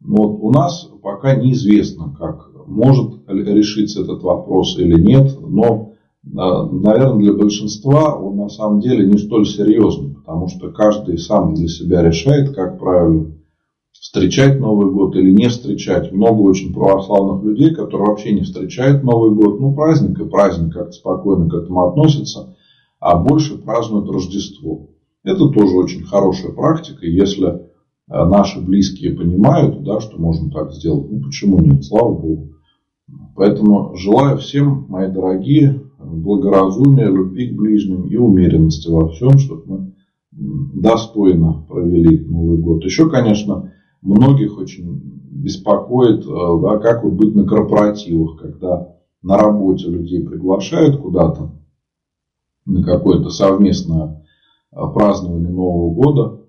Вот 0.00 0.38
у 0.40 0.50
нас 0.50 0.88
пока 1.02 1.34
неизвестно, 1.34 2.14
как 2.18 2.50
может 2.66 3.28
решиться 3.28 4.02
этот 4.02 4.22
вопрос 4.22 4.78
или 4.78 5.00
нет. 5.00 5.36
Но, 5.40 5.94
а, 6.36 6.66
наверное, 6.66 7.18
для 7.18 7.32
большинства 7.32 8.14
он 8.14 8.36
на 8.36 8.48
самом 8.48 8.80
деле 8.80 9.06
не 9.06 9.18
столь 9.18 9.46
серьезный. 9.46 10.14
Потому 10.14 10.48
что 10.48 10.70
каждый 10.70 11.18
сам 11.18 11.54
для 11.54 11.68
себя 11.68 12.02
решает, 12.02 12.54
как 12.54 12.78
правильно 12.78 13.32
встречать 13.92 14.60
Новый 14.60 14.92
год 14.92 15.16
или 15.16 15.32
не 15.32 15.48
встречать. 15.48 16.12
Много 16.12 16.42
очень 16.42 16.72
православных 16.72 17.44
людей, 17.44 17.74
которые 17.74 18.08
вообще 18.08 18.32
не 18.32 18.42
встречают 18.42 19.02
Новый 19.02 19.34
год. 19.34 19.60
Ну, 19.60 19.74
праздник 19.74 20.18
и 20.20 20.28
праздник, 20.28 20.72
как-то 20.72 20.92
спокойно 20.92 21.48
к 21.48 21.54
этому 21.54 21.88
относятся. 21.88 22.56
А 23.00 23.16
больше 23.18 23.58
празднуют 23.58 24.08
Рождество. 24.08 24.88
Это 25.24 25.48
тоже 25.48 25.74
очень 25.74 26.04
хорошая 26.04 26.52
практика. 26.52 27.06
Если 27.06 27.67
наши 28.08 28.60
близкие 28.60 29.14
понимают, 29.14 29.82
да, 29.84 30.00
что 30.00 30.18
можно 30.18 30.50
так 30.50 30.72
сделать. 30.72 31.10
Ну, 31.10 31.20
почему 31.20 31.58
нет? 31.58 31.84
Слава 31.84 32.14
Богу. 32.14 32.52
Поэтому 33.34 33.96
желаю 33.96 34.38
всем, 34.38 34.86
мои 34.88 35.10
дорогие, 35.10 35.82
благоразумия, 35.98 37.06
любви 37.06 37.50
к 37.50 37.56
ближним 37.56 38.06
и 38.06 38.16
умеренности 38.16 38.90
во 38.90 39.08
всем, 39.08 39.38
чтобы 39.38 39.62
мы 39.66 39.94
достойно 40.30 41.64
провели 41.68 42.24
Новый 42.26 42.58
год. 42.58 42.84
Еще, 42.84 43.08
конечно, 43.08 43.72
многих 44.02 44.58
очень 44.58 45.00
беспокоит, 45.30 46.24
э, 46.24 46.60
да, 46.62 46.78
как 46.78 47.04
вот 47.04 47.14
быть 47.14 47.34
на 47.34 47.44
корпоративах, 47.44 48.40
когда 48.40 48.94
на 49.22 49.36
работе 49.36 49.88
людей 49.88 50.24
приглашают 50.24 51.00
куда-то 51.00 51.52
на 52.66 52.82
какое-то 52.82 53.30
совместное 53.30 54.24
э, 54.72 54.76
празднование 54.94 55.50
Нового 55.50 55.94
года, 55.94 56.40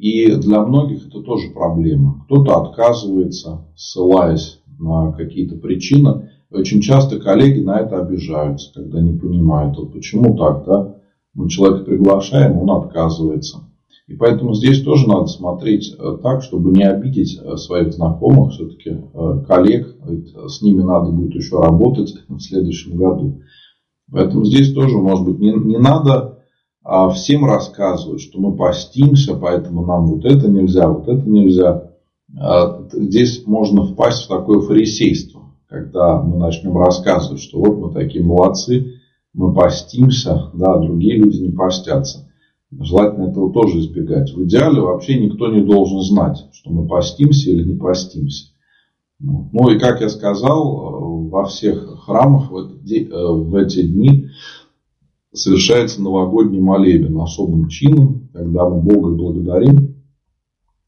и 0.00 0.34
для 0.36 0.62
многих 0.62 1.08
это 1.08 1.20
тоже 1.20 1.50
проблема. 1.50 2.22
Кто-то 2.24 2.58
отказывается, 2.58 3.66
ссылаясь 3.76 4.62
на 4.78 5.12
какие-то 5.12 5.56
причины. 5.56 6.30
Очень 6.50 6.80
часто 6.80 7.20
коллеги 7.20 7.60
на 7.60 7.80
это 7.80 8.00
обижаются, 8.00 8.72
когда 8.72 9.02
не 9.02 9.12
понимают, 9.12 9.76
вот 9.76 9.92
почему 9.92 10.36
так, 10.38 10.64
да? 10.64 10.96
Мы 11.34 11.50
человека 11.50 11.84
приглашаем, 11.84 12.56
он 12.58 12.70
отказывается. 12.70 13.58
И 14.08 14.16
поэтому 14.16 14.54
здесь 14.54 14.82
тоже 14.82 15.06
надо 15.06 15.26
смотреть 15.26 15.94
э, 15.96 16.18
так, 16.22 16.42
чтобы 16.42 16.72
не 16.72 16.82
обидеть 16.82 17.38
э, 17.38 17.56
своих 17.58 17.92
знакомых, 17.92 18.52
все-таки 18.52 18.90
э, 18.90 19.44
коллег. 19.46 19.96
С 20.48 20.62
ними 20.62 20.80
надо 20.80 21.12
будет 21.12 21.34
еще 21.34 21.60
работать 21.60 22.16
в 22.26 22.40
следующем 22.40 22.96
году. 22.96 23.42
Поэтому 24.10 24.46
здесь 24.46 24.72
тоже, 24.72 24.96
может 24.96 25.26
быть, 25.26 25.38
не, 25.38 25.52
не 25.52 25.78
надо 25.78 26.39
а 26.92 27.08
всем 27.10 27.44
рассказывают, 27.44 28.20
что 28.20 28.40
мы 28.40 28.56
постимся, 28.56 29.36
поэтому 29.36 29.86
нам 29.86 30.08
вот 30.08 30.24
это 30.24 30.48
нельзя, 30.48 30.88
вот 30.90 31.06
это 31.06 31.22
нельзя. 31.22 31.92
А 32.36 32.82
здесь 32.90 33.46
можно 33.46 33.84
впасть 33.84 34.24
в 34.24 34.28
такое 34.28 34.60
фарисейство, 34.62 35.42
когда 35.68 36.20
мы 36.20 36.36
начнем 36.38 36.76
рассказывать, 36.76 37.40
что 37.40 37.60
вот 37.60 37.78
мы 37.78 37.92
такие 37.92 38.24
молодцы, 38.24 38.94
мы 39.32 39.54
постимся, 39.54 40.50
да, 40.52 40.78
другие 40.78 41.14
люди 41.14 41.36
не 41.36 41.52
постятся. 41.52 42.28
Желательно 42.72 43.30
этого 43.30 43.52
тоже 43.52 43.78
избегать. 43.78 44.32
В 44.32 44.42
идеале 44.42 44.80
вообще 44.80 45.16
никто 45.16 45.46
не 45.46 45.62
должен 45.62 46.00
знать, 46.00 46.44
что 46.50 46.72
мы 46.72 46.88
постимся 46.88 47.50
или 47.50 47.62
не 47.62 47.76
постимся. 47.78 48.46
Ну 49.20 49.70
и 49.70 49.78
как 49.78 50.00
я 50.00 50.08
сказал, 50.08 51.28
во 51.28 51.44
всех 51.44 52.00
храмах 52.04 52.50
в 52.50 53.54
эти 53.54 53.82
дни 53.82 54.26
совершается 55.32 56.02
новогодний 56.02 56.60
молебен 56.60 57.18
особым 57.18 57.68
чином, 57.68 58.28
когда 58.32 58.68
мы 58.68 58.82
Бога 58.82 59.10
благодарим 59.10 59.96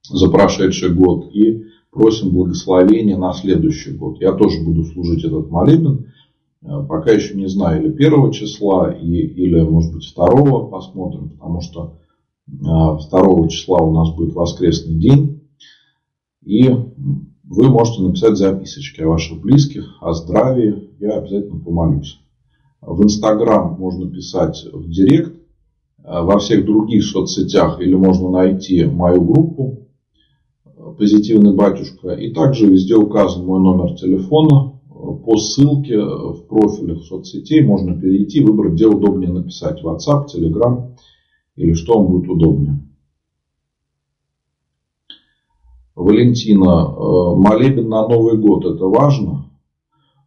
за 0.08 0.28
прошедший 0.30 0.92
год 0.92 1.30
и 1.32 1.64
просим 1.90 2.30
благословения 2.30 3.16
на 3.16 3.32
следующий 3.32 3.92
год. 3.92 4.20
Я 4.20 4.32
тоже 4.32 4.62
буду 4.64 4.84
служить 4.84 5.25
этот 5.25 5.50
молебен. 5.50 6.06
Э, 6.62 6.84
пока 6.88 7.12
еще 7.12 7.34
не 7.34 7.49
знаю, 7.49 7.84
или 7.84 7.92
первого 7.92 8.32
числа, 8.32 8.90
и, 8.90 9.06
или, 9.06 9.61
может 9.61 9.92
быть, 9.92 10.06
второго 10.06 10.68
посмотрим, 10.68 11.30
потому 11.30 11.61
что 11.61 11.99
э, 12.49 12.99
второго 13.06 13.49
числа 13.49 13.78
у 13.78 13.92
нас 13.92 14.14
будет 14.14 14.34
воскресный 14.34 14.94
день. 14.94 15.40
И 16.44 16.68
вы 16.68 17.68
можете 17.68 18.02
написать 18.02 18.37
записочки 18.37 19.02
о 19.02 19.08
ваших 19.08 19.40
близких, 19.40 19.99
о 20.00 20.14
здравии. 20.14 20.90
Я 20.99 21.18
обязательно 21.18 21.61
помолюсь. 21.61 22.22
В 22.82 23.04
Инстаграм 23.04 23.76
можно 23.78 24.10
писать 24.10 24.66
в 24.72 24.90
Директ, 24.90 25.36
э, 25.36 25.40
во 26.02 26.38
всех 26.40 26.64
других 26.66 27.04
соцсетях 27.04 27.80
или 27.80 27.94
можно 27.94 28.28
найти 28.28 28.84
мою 28.84 29.22
группу 29.22 29.86
«Позитивный 30.98 31.54
батюшка». 31.54 32.10
И 32.14 32.32
также 32.32 32.66
везде 32.66 32.96
указан 32.96 33.46
мой 33.46 33.60
номер 33.60 33.94
телефона. 33.94 34.80
По 35.24 35.36
ссылке 35.36 35.96
в 35.96 36.46
профилях 36.48 37.04
соцсетей 37.04 37.64
можно 37.64 37.98
перейти, 37.98 38.42
выбрать, 38.42 38.74
где 38.74 38.86
удобнее 38.86 39.30
написать. 39.30 39.80
WhatsApp, 39.82 40.26
Telegram 40.34 40.96
или 41.54 41.74
что 41.74 41.98
вам 41.98 42.10
будет 42.10 42.28
удобнее. 42.28 42.80
Валентина, 45.94 46.64
э, 46.64 47.36
молебен 47.36 47.88
на 47.88 48.08
Новый 48.08 48.38
год, 48.38 48.64
это 48.64 48.86
важно? 48.86 49.50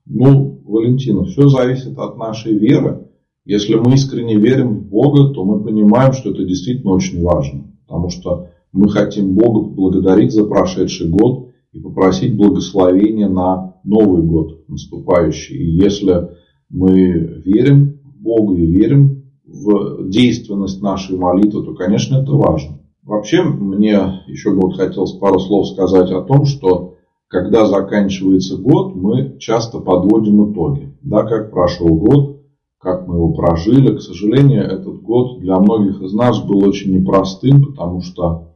Ну, 0.05 0.54
Валентина, 0.65 1.25
все 1.25 1.47
зависит 1.47 1.97
от 1.97 2.17
нашей 2.17 2.57
веры. 2.57 3.07
Если 3.45 3.75
мы 3.75 3.93
искренне 3.93 4.35
верим 4.37 4.79
в 4.79 4.87
Бога, 4.87 5.33
то 5.33 5.45
мы 5.45 5.63
понимаем, 5.63 6.13
что 6.13 6.31
это 6.31 6.43
действительно 6.43 6.93
очень 6.93 7.21
важно. 7.21 7.71
Потому 7.87 8.09
что 8.09 8.47
мы 8.71 8.89
хотим 8.89 9.35
Бога 9.35 9.69
благодарить 9.69 10.31
за 10.31 10.45
прошедший 10.45 11.09
год 11.09 11.51
и 11.71 11.79
попросить 11.79 12.35
благословения 12.35 13.29
на 13.29 13.75
Новый 13.83 14.23
год 14.23 14.67
наступающий. 14.67 15.55
И 15.57 15.83
если 15.83 16.29
мы 16.69 17.41
верим 17.45 17.99
в 18.03 18.23
Бога 18.23 18.55
и 18.55 18.65
верим 18.65 19.23
в 19.45 20.09
действенность 20.09 20.81
нашей 20.81 21.15
молитвы, 21.15 21.63
то, 21.63 21.75
конечно, 21.75 22.15
это 22.15 22.31
важно. 22.31 22.79
Вообще, 23.03 23.43
мне 23.43 24.23
еще 24.25 24.49
бы 24.49 24.61
вот 24.61 24.77
хотелось 24.77 25.11
пару 25.11 25.39
слов 25.39 25.67
сказать 25.67 26.09
о 26.09 26.21
том, 26.21 26.45
что 26.45 26.94
когда 27.27 27.65
заканчивается 27.65 28.57
год, 28.57 28.95
мы 28.95 29.37
часто 29.39 29.79
подводим 29.79 30.51
итоги. 30.51 30.95
Да, 31.01 31.23
как 31.23 31.51
прошел 31.51 31.87
год, 31.87 32.41
как 32.79 33.07
мы 33.07 33.15
его 33.15 33.33
прожили. 33.33 33.95
К 33.95 34.01
сожалению, 34.01 34.63
этот 34.63 35.01
год 35.01 35.39
для 35.39 35.59
многих 35.59 36.01
из 36.01 36.13
нас 36.13 36.39
был 36.43 36.63
очень 36.63 36.93
непростым, 36.93 37.65
потому 37.65 38.01
что 38.01 38.55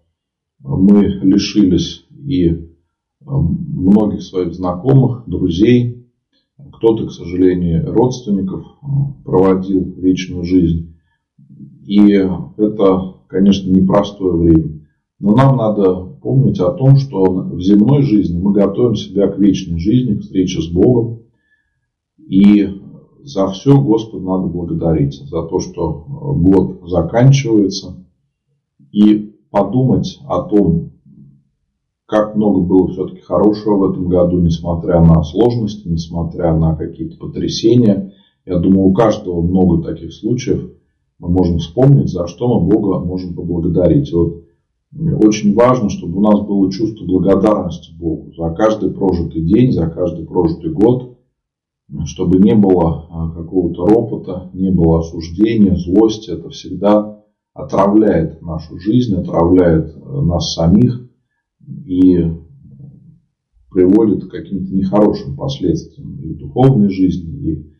мы 0.60 1.02
лишились 1.24 2.06
и 2.12 2.48
э, 2.48 2.60
многих 3.26 4.22
своих 4.22 4.54
знакомых, 4.54 5.24
друзей. 5.26 6.08
Кто-то, 6.74 7.08
к 7.08 7.12
сожалению, 7.12 7.92
родственников 7.92 8.66
э, 8.66 8.86
проводил 9.24 9.96
вечную 9.98 10.44
жизнь. 10.44 10.96
И 11.86 12.12
это, 12.12 13.16
конечно, 13.28 13.72
непростое 13.72 14.36
время. 14.36 14.86
Но 15.20 15.36
нам 15.36 15.58
надо 15.58 16.09
помнить 16.22 16.60
о 16.60 16.72
том, 16.72 16.98
что 16.98 17.24
в 17.24 17.62
земной 17.62 18.02
жизни 18.04 18.40
мы 18.40 18.54
готовим 18.54 18.96
себя 18.96 19.28
к 19.28 19.38
вечной 19.38 19.80
жизни, 19.80 20.16
к 20.16 20.22
встрече 20.22 20.62
с 20.62 20.68
Богом. 20.68 21.24
И 22.18 22.68
за 23.24 23.48
все 23.48 23.80
Господу 23.82 24.26
надо 24.26 24.48
благодарить. 24.48 25.16
За 25.30 25.44
то, 25.44 25.60
что 25.60 26.06
год 26.08 26.82
заканчивается. 26.90 28.06
И 28.92 29.36
подумать 29.52 30.20
о 30.28 30.44
том, 30.44 30.92
как 32.06 32.36
много 32.36 32.62
было 32.62 32.88
все-таки 32.90 33.22
хорошего 33.22 33.78
в 33.78 33.92
этом 33.92 34.10
году, 34.10 34.40
несмотря 34.40 35.00
на 35.00 35.24
сложности, 35.24 35.88
несмотря 35.88 36.56
на 36.56 36.76
какие-то 36.76 37.18
потрясения. 37.18 38.14
Я 38.46 38.58
думаю, 38.58 38.88
у 38.88 38.94
каждого 38.94 39.42
много 39.42 39.84
таких 39.84 40.12
случаев. 40.14 40.72
Мы 41.20 41.30
можем 41.30 41.60
вспомнить, 41.60 42.10
за 42.10 42.28
что 42.28 42.60
мы 42.60 42.68
Бога 42.68 43.00
можем 43.00 43.36
поблагодарить. 43.36 44.12
вот 44.12 44.49
очень 44.92 45.54
важно, 45.54 45.90
чтобы 45.90 46.18
у 46.18 46.22
нас 46.22 46.42
было 46.42 46.72
чувство 46.72 47.06
благодарности 47.06 47.94
Богу 47.98 48.34
за 48.34 48.50
каждый 48.52 48.92
прожитый 48.92 49.44
день, 49.44 49.72
за 49.72 49.88
каждый 49.88 50.26
прожитый 50.26 50.72
год, 50.72 51.18
чтобы 52.06 52.40
не 52.40 52.56
было 52.56 53.08
а, 53.10 53.30
какого-то 53.32 53.86
ропота, 53.86 54.50
не 54.54 54.72
было 54.72 55.00
осуждения, 55.00 55.76
злости. 55.76 56.32
Это 56.32 56.50
всегда 56.50 57.24
отравляет 57.54 58.42
нашу 58.42 58.80
жизнь, 58.80 59.16
отравляет 59.16 59.96
э, 59.96 60.22
нас 60.22 60.54
самих 60.54 61.08
и 61.86 62.32
приводит 63.72 64.26
к 64.26 64.32
каким-то 64.32 64.74
нехорошим 64.74 65.36
последствиям 65.36 66.20
и 66.20 66.34
в 66.34 66.38
духовной 66.38 66.90
жизни, 66.90 67.52
и 67.52 67.74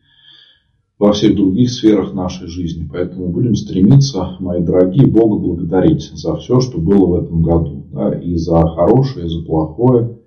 во 1.00 1.12
всех 1.12 1.34
других 1.34 1.70
сферах 1.70 2.14
нашей 2.14 2.46
жизни. 2.46 2.88
Поэтому 2.88 3.26
будем 3.28 3.56
стремиться, 3.56 4.36
мои 4.38 4.60
дорогие, 4.62 5.08
Бога 5.08 5.36
благодарить 5.38 6.12
за 6.14 6.36
все, 6.36 6.60
что 6.60 6.78
было 6.78 7.06
в 7.06 7.24
этом 7.24 7.42
году. 7.42 7.86
Да, 7.90 8.14
и 8.14 8.36
за 8.36 8.64
хорошее, 8.68 9.26
и 9.26 9.28
за 9.28 9.42
плохое. 9.42 10.20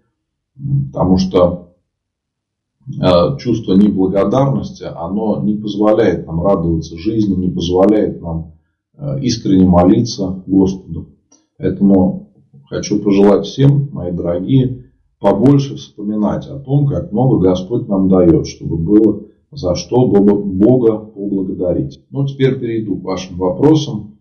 Потому 0.92 1.18
что 1.18 1.76
э, 2.88 3.38
чувство 3.40 3.74
неблагодарности, 3.76 4.84
оно 4.84 5.42
не 5.42 5.56
позволяет 5.56 6.28
нам 6.28 6.46
радоваться 6.46 6.98
жизни, 6.98 7.36
не 7.36 7.50
позволяет 7.50 8.22
нам 8.22 8.54
Э, 8.96 9.20
искренне 9.22 9.66
молиться 9.66 10.44
Господу. 10.46 11.10
Поэтому 11.58 12.30
хочу 12.70 13.02
пожелать 13.02 13.46
всем, 13.46 13.90
мои 13.92 14.12
дорогие, 14.12 14.92
побольше 15.20 15.76
вспоминать 15.76 16.48
о 16.48 16.60
том, 16.60 16.86
как 16.86 17.12
много 17.12 17.40
Господь 17.40 17.88
нам 17.88 18.08
дает, 18.08 18.46
чтобы 18.46 18.78
было 18.78 19.24
за 19.56 19.76
что 19.76 20.08
Бога 20.08 20.98
поблагодарить. 20.98 22.00
Ну, 22.10 22.26
теперь 22.26 22.60
перейду 22.60 22.98
к 22.98 23.04
вашим 23.04 23.38
вопросам. 23.38 24.18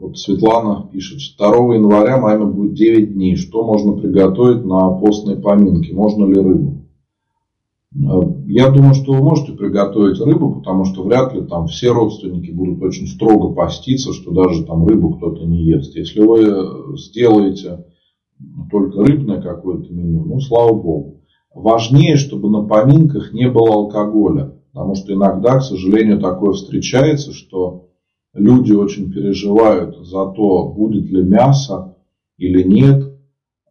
Вот 0.00 0.18
Светлана 0.18 0.88
пишет, 0.92 1.18
2 1.38 1.74
января 1.74 2.18
маме 2.18 2.44
будет 2.44 2.74
9 2.74 3.14
дней. 3.14 3.36
Что 3.36 3.64
можно 3.64 3.94
приготовить 3.94 4.64
на 4.64 4.90
постной 4.90 5.36
поминке? 5.36 5.92
Можно 5.92 6.26
ли 6.26 6.40
рыбу? 6.40 6.86
Э, 7.94 8.20
я 8.46 8.70
думаю, 8.70 8.94
что 8.94 9.12
вы 9.12 9.22
можете 9.22 9.52
приготовить 9.52 10.20
рыбу, 10.20 10.56
потому 10.56 10.84
что 10.84 11.02
вряд 11.02 11.34
ли 11.34 11.42
там 11.42 11.66
все 11.66 11.90
родственники 11.90 12.50
будут 12.50 12.82
очень 12.82 13.06
строго 13.06 13.54
поститься, 13.54 14.12
что 14.12 14.30
даже 14.32 14.64
там 14.64 14.86
рыбу 14.86 15.14
кто-то 15.14 15.44
не 15.44 15.64
ест. 15.64 15.96
Если 15.96 16.20
вы 16.20 16.96
сделаете 16.96 17.84
только 18.70 19.02
рыбное 19.02 19.40
какое-то 19.40 19.92
меню, 19.92 20.24
ну, 20.24 20.40
слава 20.40 20.74
богу. 20.74 21.15
Важнее, 21.56 22.16
чтобы 22.16 22.50
на 22.50 22.62
поминках 22.64 23.32
не 23.32 23.48
было 23.48 23.72
алкоголя. 23.72 24.52
Потому 24.74 24.94
что 24.94 25.14
иногда, 25.14 25.58
к 25.58 25.62
сожалению, 25.62 26.20
такое 26.20 26.52
встречается, 26.52 27.32
что 27.32 27.86
люди 28.34 28.72
очень 28.72 29.10
переживают 29.10 29.96
за 30.06 30.26
то, 30.26 30.68
будет 30.68 31.10
ли 31.10 31.22
мясо 31.22 31.96
или 32.36 32.62
нет, 32.62 33.10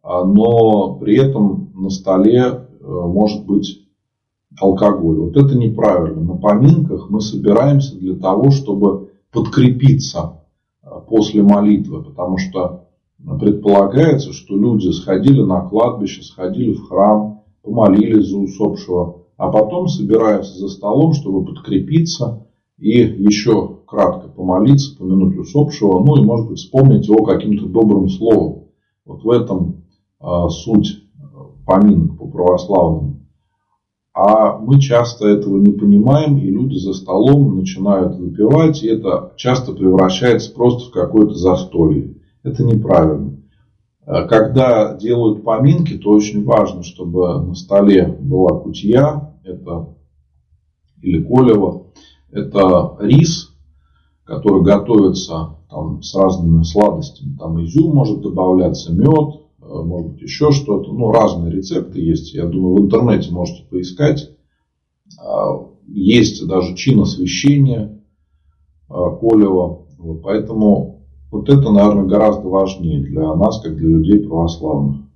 а, 0.02 0.24
но 0.24 0.96
при 0.96 1.16
этом 1.16 1.70
на 1.76 1.90
столе 1.90 2.40
э, 2.40 2.64
может 2.82 3.46
быть 3.46 3.86
алкоголь. 4.60 5.18
Вот 5.18 5.36
это 5.36 5.56
неправильно. 5.56 6.22
На 6.22 6.36
поминках 6.36 7.08
мы 7.08 7.20
собираемся 7.20 7.96
для 7.96 8.16
того, 8.16 8.50
чтобы 8.50 9.12
подкрепиться 9.30 10.40
э, 10.82 10.88
после 11.08 11.40
молитвы, 11.40 12.02
потому 12.02 12.38
что 12.38 12.88
предполагается, 13.38 14.32
что 14.32 14.56
люди 14.56 14.90
сходили 14.90 15.42
на 15.42 15.60
кладбище, 15.60 16.24
сходили 16.24 16.72
в 16.72 16.88
храм, 16.88 17.35
помолились 17.66 18.28
за 18.28 18.38
усопшего, 18.38 19.24
а 19.36 19.50
потом 19.50 19.88
собираются 19.88 20.56
за 20.56 20.68
столом, 20.68 21.12
чтобы 21.12 21.44
подкрепиться 21.44 22.46
и 22.78 23.00
еще 23.00 23.80
кратко 23.86 24.28
помолиться, 24.28 24.96
помянуть 24.96 25.36
усопшего, 25.36 26.02
ну 26.02 26.16
и, 26.16 26.24
может 26.24 26.48
быть, 26.48 26.58
вспомнить 26.58 27.08
его 27.08 27.24
каким-то 27.24 27.66
добрым 27.66 28.08
словом. 28.08 28.68
Вот 29.04 29.24
в 29.24 29.30
этом 29.30 29.84
э, 30.20 30.48
суть 30.48 31.02
поминок 31.66 32.18
по 32.18 32.28
православному. 32.28 33.20
А 34.14 34.58
мы 34.58 34.80
часто 34.80 35.28
этого 35.28 35.58
не 35.58 35.72
понимаем, 35.72 36.38
и 36.38 36.48
люди 36.48 36.76
за 36.76 36.94
столом 36.94 37.56
начинают 37.56 38.16
выпивать, 38.16 38.82
и 38.82 38.88
это 38.88 39.34
часто 39.36 39.72
превращается 39.72 40.54
просто 40.54 40.88
в 40.88 40.92
какое-то 40.92 41.34
застолье. 41.34 42.14
Это 42.42 42.64
неправильно. 42.64 43.36
Э, 44.06 44.26
когда 44.26 44.96
делают 44.96 45.44
поминки, 45.44 45.98
то 45.98 46.10
очень 46.10 46.44
важно, 46.44 46.82
чтобы 46.82 47.42
на 47.42 47.54
столе 47.54 48.06
была 48.06 48.60
кутья, 48.60 49.34
это 49.44 49.94
или 51.02 51.22
колево, 51.22 51.88
это 52.30 52.96
рис, 53.00 53.52
который 54.24 54.62
готовится 54.62 55.56
там, 55.68 56.02
с 56.02 56.14
разными 56.14 56.62
сладостями. 56.62 57.36
Там 57.36 57.62
изюм 57.62 57.94
может 57.94 58.22
добавляться, 58.22 58.92
мед, 58.92 59.46
Э, 59.66 59.82
может 59.82 60.12
быть, 60.12 60.22
еще 60.22 60.52
что-то. 60.52 60.92
Ну, 60.92 61.10
разные 61.10 61.52
рецепты 61.52 62.00
есть. 62.00 62.34
Я 62.34 62.46
думаю, 62.46 62.76
в 62.76 62.86
интернете 62.86 63.32
можете 63.32 63.64
поискать. 63.64 64.30
А, 65.20 65.66
есть 65.86 66.46
даже 66.46 66.74
чин 66.74 67.00
освящения 67.00 68.02
а, 68.88 69.10
Колева. 69.10 69.86
Вот, 69.98 70.22
поэтому 70.22 70.95
вот 71.30 71.48
это, 71.48 71.70
наверное, 71.70 72.04
гораздо 72.04 72.48
важнее 72.48 73.00
для 73.00 73.34
нас, 73.34 73.60
как 73.60 73.76
для 73.76 73.88
людей 73.88 74.26
православных. 74.26 75.06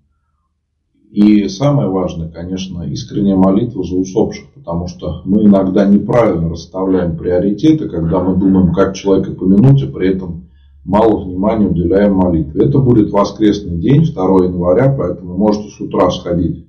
И 1.10 1.48
самое 1.48 1.88
важное, 1.88 2.28
конечно, 2.28 2.82
искренняя 2.82 3.36
молитва 3.36 3.82
за 3.82 3.96
усопших, 3.96 4.52
потому 4.54 4.86
что 4.86 5.22
мы 5.24 5.44
иногда 5.44 5.84
неправильно 5.84 6.48
расставляем 6.48 7.16
приоритеты, 7.16 7.88
когда 7.88 8.20
мы 8.20 8.36
думаем, 8.36 8.72
как 8.72 8.94
человека 8.94 9.32
помянуть, 9.32 9.82
а 9.82 9.88
при 9.88 10.14
этом 10.14 10.48
мало 10.84 11.24
внимания 11.24 11.66
уделяем 11.66 12.14
молитве. 12.14 12.66
Это 12.66 12.78
будет 12.78 13.10
воскресный 13.10 13.78
день, 13.78 14.04
2 14.04 14.44
января, 14.44 14.94
поэтому 14.96 15.36
можете 15.36 15.70
с 15.70 15.80
утра 15.80 16.10
сходить 16.10 16.68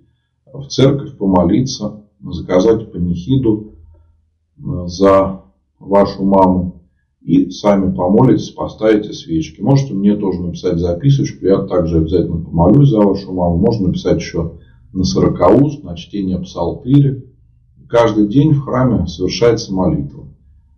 в 0.51 0.65
церковь, 0.67 1.15
помолиться, 1.17 2.01
заказать 2.21 2.91
панихиду 2.91 3.73
э, 4.57 4.87
за 4.87 5.41
вашу 5.79 6.23
маму 6.23 6.80
и 7.21 7.51
сами 7.51 7.93
помолитесь, 7.93 8.49
поставите 8.49 9.13
свечки. 9.13 9.61
Можете 9.61 9.93
мне 9.93 10.15
тоже 10.15 10.41
написать 10.41 10.79
записочку, 10.79 11.45
я 11.45 11.61
также 11.63 11.97
обязательно 11.97 12.43
помолюсь 12.43 12.89
за 12.89 12.99
вашу 12.99 13.31
маму. 13.31 13.57
Можно 13.57 13.87
написать 13.87 14.19
еще 14.19 14.53
на 14.91 15.03
сорокауст, 15.03 15.83
на 15.83 15.95
чтение 15.95 16.39
псалтыри. 16.39 17.25
Каждый 17.87 18.27
день 18.27 18.53
в 18.53 18.61
храме 18.61 19.05
совершается 19.05 19.73
молитва. 19.73 20.25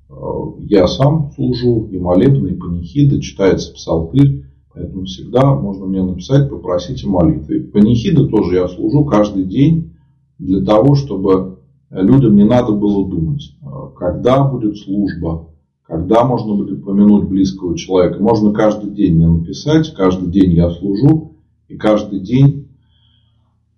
Э, 0.09 0.15
я 0.59 0.87
сам 0.87 1.31
служу 1.33 1.87
и 1.91 1.97
молебны, 1.97 2.49
и 2.49 2.55
панихиды, 2.55 3.21
читается 3.21 3.73
псалтырь. 3.73 4.45
Поэтому 4.73 5.05
всегда 5.05 5.53
можно 5.53 5.85
мне 5.85 6.01
написать, 6.03 6.49
попросите 6.49 7.07
молитвы. 7.07 7.61
Панихиды 7.71 8.27
тоже 8.27 8.55
я 8.55 8.67
служу 8.67 9.05
каждый 9.05 9.45
день 9.45 9.93
для 10.39 10.65
того, 10.65 10.95
чтобы 10.95 11.59
людям 11.91 12.35
не 12.35 12.43
надо 12.43 12.73
было 12.73 13.07
думать, 13.07 13.55
э, 13.61 13.65
когда 13.95 14.43
будет 14.43 14.77
служба, 14.77 15.52
когда 15.85 16.23
можно 16.23 16.55
будет 16.55 16.83
помянуть 16.83 17.27
близкого 17.27 17.77
человека. 17.77 18.21
Можно 18.21 18.53
каждый 18.53 18.91
день 18.91 19.15
мне 19.15 19.27
написать, 19.27 19.93
каждый 19.93 20.29
день 20.29 20.53
я 20.53 20.69
служу 20.71 21.35
и 21.67 21.75
каждый 21.75 22.19
день 22.19 22.69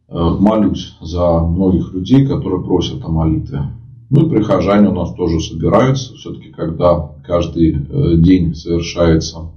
э, 0.08 0.14
молюсь 0.14 0.96
за 1.02 1.40
многих 1.40 1.94
людей, 1.94 2.26
которые 2.28 2.64
просят 2.64 3.04
о 3.04 3.10
молитве. 3.10 3.64
Ну 4.12 4.28
и 4.28 4.30
прихожане 4.30 4.90
у 4.90 4.94
нас 4.94 5.14
тоже 5.16 5.40
собираются, 5.40 6.14
все-таки 6.14 6.52
когда 6.52 7.16
каждый 7.26 7.72
э, 7.74 8.18
день 8.18 8.54
совершается 8.54 9.52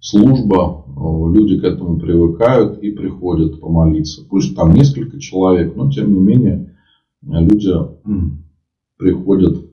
служба, 0.00 0.84
э, 0.88 1.32
люди 1.32 1.60
к 1.60 1.64
этому 1.64 2.00
привыкают 2.00 2.82
и 2.82 2.90
приходят 2.90 3.60
помолиться. 3.60 4.26
Пусть 4.28 4.56
там 4.56 4.74
несколько 4.74 5.20
человек, 5.20 5.76
но 5.76 5.88
тем 5.90 6.12
не 6.12 6.20
менее 6.20 6.74
люди 7.22 7.70
приходят 8.98 9.65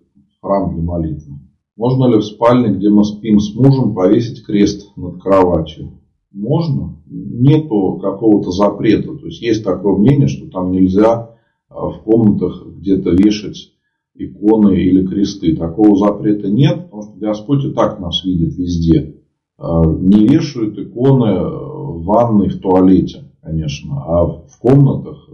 храм 0.44 0.74
для 0.74 0.84
молитвы. 0.84 1.40
Можно 1.78 2.06
ли 2.06 2.18
в 2.18 2.24
спальне, 2.24 2.76
где 2.76 2.90
мы 2.90 3.04
спим 3.04 3.40
с 3.40 3.56
мужем, 3.56 3.96
повесить 3.96 4.46
крест 4.46 4.92
над 4.96 5.22
кроватью? 5.22 6.02
Можно. 6.32 7.02
Нету 7.08 8.00
какого-то 8.02 8.52
запрета. 8.52 9.16
То 9.16 9.26
есть 9.26 9.42
есть 9.42 9.64
такое 9.64 9.98
мнение, 9.98 10.28
что 10.28 10.50
там 10.50 10.72
нельзя 10.72 11.36
а, 11.70 11.90
в 11.90 12.04
комнатах 12.04 12.64
где-то 12.78 13.12
вешать 13.12 13.72
иконы 14.16 14.76
или 14.76 15.08
кресты. 15.08 15.56
Такого 15.56 15.98
запрета 15.98 16.50
нет, 16.50 16.86
потому 16.86 17.04
что 17.04 17.14
Господь 17.18 17.66
и 17.66 17.72
так 17.72 18.00
нас 18.00 18.24
видит 18.24 18.56
везде. 18.56 19.16
А, 19.58 19.84
не 19.86 20.28
вешают 20.28 20.78
иконы 20.78 21.40
в 21.40 22.04
ванной, 22.04 22.50
в 22.50 22.60
туалете, 22.60 23.32
конечно, 23.42 24.04
а 24.06 24.26
в 24.26 24.60
комнатах 24.60 25.30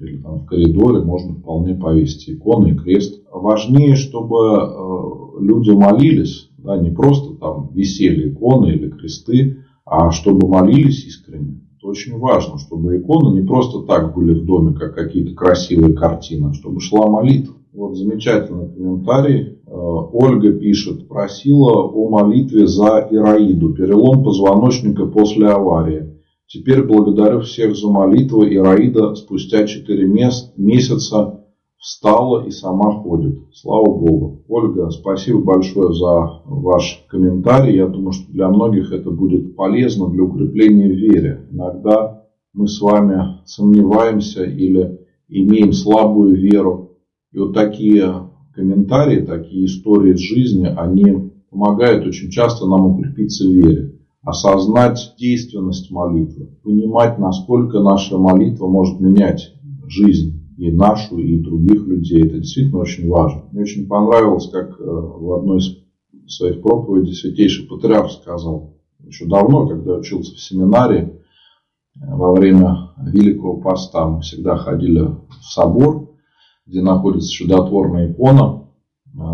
или 0.00 0.18
там 0.18 0.40
в 0.40 0.46
коридоре 0.46 1.02
можно 1.02 1.34
вполне 1.34 1.74
повесить 1.74 2.28
иконы 2.30 2.70
и 2.70 2.74
крест. 2.74 3.22
Важнее, 3.32 3.96
чтобы 3.96 4.36
э, 4.36 5.40
люди 5.40 5.70
молились, 5.70 6.50
да, 6.58 6.76
не 6.76 6.90
просто 6.90 7.34
там 7.36 7.70
висели 7.72 8.30
иконы 8.30 8.68
или 8.68 8.90
кресты, 8.90 9.58
а 9.84 10.10
чтобы 10.10 10.48
молились 10.48 11.04
искренне. 11.06 11.60
Это 11.78 11.88
очень 11.88 12.18
важно, 12.18 12.58
чтобы 12.58 12.98
иконы 12.98 13.40
не 13.40 13.46
просто 13.46 13.82
так 13.82 14.14
были 14.14 14.34
в 14.34 14.44
доме, 14.44 14.74
как 14.74 14.94
какие-то 14.94 15.34
красивые 15.34 15.94
картины, 15.94 16.48
а 16.48 16.52
чтобы 16.52 16.80
шла 16.80 17.08
молитва. 17.08 17.54
Вот 17.72 17.96
замечательный 17.96 18.68
комментарий. 18.68 19.58
Э, 19.66 19.70
Ольга 19.70 20.52
пишет, 20.52 21.08
просила 21.08 21.82
о 21.82 22.08
молитве 22.08 22.66
за 22.66 23.06
Ираиду, 23.10 23.74
перелом 23.74 24.24
позвоночника 24.24 25.06
после 25.06 25.48
аварии. 25.48 26.15
Теперь 26.48 26.84
благодарю 26.84 27.40
всех 27.40 27.76
за 27.76 27.88
молитву. 27.88 28.44
Ираида 28.44 29.16
спустя 29.16 29.66
4 29.66 30.06
месяца 30.56 31.44
встала 31.76 32.46
и 32.46 32.50
сама 32.50 32.92
ходит. 33.02 33.40
Слава 33.52 33.86
Богу. 33.86 34.44
Ольга, 34.48 34.90
спасибо 34.90 35.40
большое 35.40 35.92
за 35.92 36.42
ваш 36.44 37.04
комментарий. 37.08 37.76
Я 37.76 37.88
думаю, 37.88 38.12
что 38.12 38.30
для 38.30 38.48
многих 38.48 38.92
это 38.92 39.10
будет 39.10 39.56
полезно 39.56 40.08
для 40.08 40.22
укрепления 40.22 40.88
веры. 40.88 41.48
Иногда 41.50 42.22
мы 42.52 42.68
с 42.68 42.80
вами 42.80 43.40
сомневаемся 43.44 44.44
или 44.44 45.00
имеем 45.28 45.72
слабую 45.72 46.36
веру. 46.36 46.92
И 47.32 47.38
вот 47.38 47.54
такие 47.54 48.30
комментарии, 48.54 49.26
такие 49.26 49.66
истории 49.66 50.14
из 50.14 50.20
жизни, 50.20 50.72
они 50.76 51.32
помогают 51.50 52.06
очень 52.06 52.30
часто 52.30 52.66
нам 52.66 52.86
укрепиться 52.86 53.44
в 53.44 53.50
вере 53.50 53.96
осознать 54.26 55.14
действенность 55.16 55.90
молитвы, 55.92 56.58
понимать, 56.64 57.16
насколько 57.16 57.78
наша 57.78 58.18
молитва 58.18 58.66
может 58.66 59.00
менять 59.00 59.54
жизнь 59.86 60.52
и 60.58 60.72
нашу, 60.72 61.18
и 61.18 61.38
других 61.38 61.86
людей. 61.86 62.26
Это 62.26 62.38
действительно 62.38 62.80
очень 62.80 63.08
важно. 63.08 63.44
Мне 63.52 63.62
очень 63.62 63.86
понравилось, 63.86 64.48
как 64.50 64.80
э, 64.80 64.84
в 64.84 65.32
одной 65.32 65.58
из 65.58 65.76
своих 66.26 66.60
проповедей 66.60 67.14
святейший 67.14 67.68
патриарх 67.68 68.10
сказал, 68.10 68.74
еще 69.06 69.26
давно, 69.26 69.68
когда 69.68 69.94
учился 69.94 70.34
в 70.34 70.40
семинарии, 70.40 71.02
э, 71.94 72.00
во 72.00 72.32
время 72.32 72.94
Великого 72.98 73.58
Поста 73.58 74.08
мы 74.08 74.22
всегда 74.22 74.56
ходили 74.56 75.02
в 75.40 75.44
собор, 75.44 76.16
где 76.66 76.82
находится 76.82 77.30
чудотворная 77.30 78.10
икона 78.10 78.65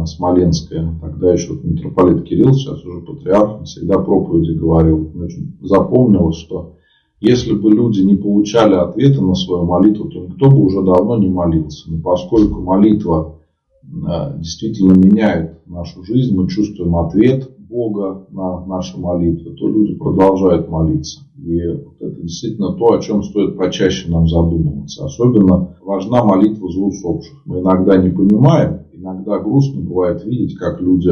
Смоленская, 0.07 0.95
тогда 1.01 1.33
еще 1.33 1.55
митрополит 1.62 2.25
Кирилл, 2.25 2.55
сейчас 2.55 2.85
уже 2.85 3.01
патриарх, 3.01 3.59
он 3.61 3.64
всегда 3.64 3.99
проповеди 3.99 4.57
говорил. 4.57 5.11
Мне 5.12 5.25
очень 5.25 5.57
запомнилось, 5.61 6.37
что 6.37 6.77
если 7.21 7.53
бы 7.55 7.71
люди 7.71 8.01
не 8.01 8.16
получали 8.16 8.75
ответа 8.75 9.23
на 9.23 9.35
свою 9.35 9.64
молитву, 9.64 10.09
то 10.09 10.21
никто 10.27 10.51
бы 10.51 10.64
уже 10.64 10.83
давно 10.83 11.18
не 11.18 11.29
молился. 11.29 11.90
Но 11.90 12.01
поскольку 12.03 12.61
молитва 12.61 13.38
э, 13.85 14.38
действительно 14.38 14.92
меняет 14.92 15.66
нашу 15.66 16.03
жизнь, 16.05 16.37
мы 16.37 16.49
чувствуем 16.49 16.97
ответ 16.97 17.49
Бога 17.59 18.27
на 18.31 18.66
наши 18.66 18.99
молитвы, 18.99 19.53
то 19.53 19.68
люди 19.68 19.95
продолжают 19.95 20.68
молиться. 20.68 21.21
И 21.38 21.57
это 21.57 22.21
действительно 22.21 22.75
то, 22.75 22.92
о 22.92 23.01
чем 23.01 23.23
стоит 23.23 23.57
почаще 23.57 24.11
нам 24.11 24.29
задумываться. 24.29 25.05
Особенно 25.05 25.77
важна 25.81 26.25
молитва 26.25 26.71
за 26.71 26.81
усопших. 26.81 27.42
Мы 27.47 27.61
иногда 27.61 27.97
не 27.97 28.11
понимаем, 28.11 28.81
иногда 29.03 29.38
грустно 29.38 29.83
бывает 29.83 30.25
видеть, 30.25 30.57
как 30.57 30.81
люди 30.81 31.11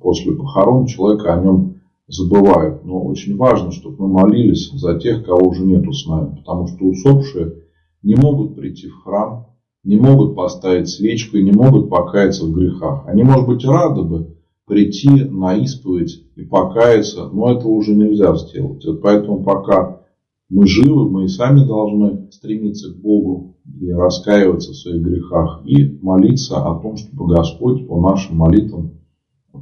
после 0.00 0.32
похорон 0.32 0.86
человека 0.86 1.34
о 1.34 1.42
нем 1.42 1.80
забывают. 2.06 2.84
Но 2.84 3.02
очень 3.02 3.36
важно, 3.36 3.72
чтобы 3.72 4.06
мы 4.06 4.20
молились 4.20 4.70
за 4.70 4.98
тех, 4.98 5.24
кого 5.24 5.48
уже 5.48 5.64
нету 5.64 5.92
с 5.92 6.06
нами. 6.06 6.36
Потому 6.36 6.68
что 6.68 6.84
усопшие 6.84 7.64
не 8.02 8.14
могут 8.14 8.54
прийти 8.54 8.88
в 8.88 9.02
храм, 9.02 9.48
не 9.82 9.96
могут 9.96 10.36
поставить 10.36 10.88
свечку 10.88 11.36
и 11.36 11.42
не 11.42 11.52
могут 11.52 11.90
покаяться 11.90 12.46
в 12.46 12.52
грехах. 12.52 13.04
Они, 13.06 13.24
может 13.24 13.46
быть, 13.46 13.64
рады 13.64 14.02
бы 14.02 14.36
прийти 14.66 15.10
на 15.10 15.56
исповедь 15.56 16.22
и 16.36 16.42
покаяться, 16.42 17.28
но 17.32 17.52
этого 17.52 17.72
уже 17.72 17.94
нельзя 17.94 18.34
сделать. 18.36 18.84
Поэтому 19.02 19.42
пока 19.42 20.03
мы 20.50 20.66
живы, 20.66 21.10
мы 21.10 21.24
и 21.24 21.28
сами 21.28 21.64
должны 21.64 22.30
стремиться 22.30 22.92
к 22.92 23.00
Богу 23.00 23.56
и 23.80 23.90
раскаиваться 23.90 24.72
в 24.72 24.76
своих 24.76 25.02
грехах 25.02 25.62
и 25.64 25.98
молиться 26.02 26.58
о 26.58 26.78
том, 26.80 26.96
чтобы 26.96 27.34
Господь 27.34 27.88
по 27.88 28.00
нашим 28.00 28.36
молитвам 28.36 29.00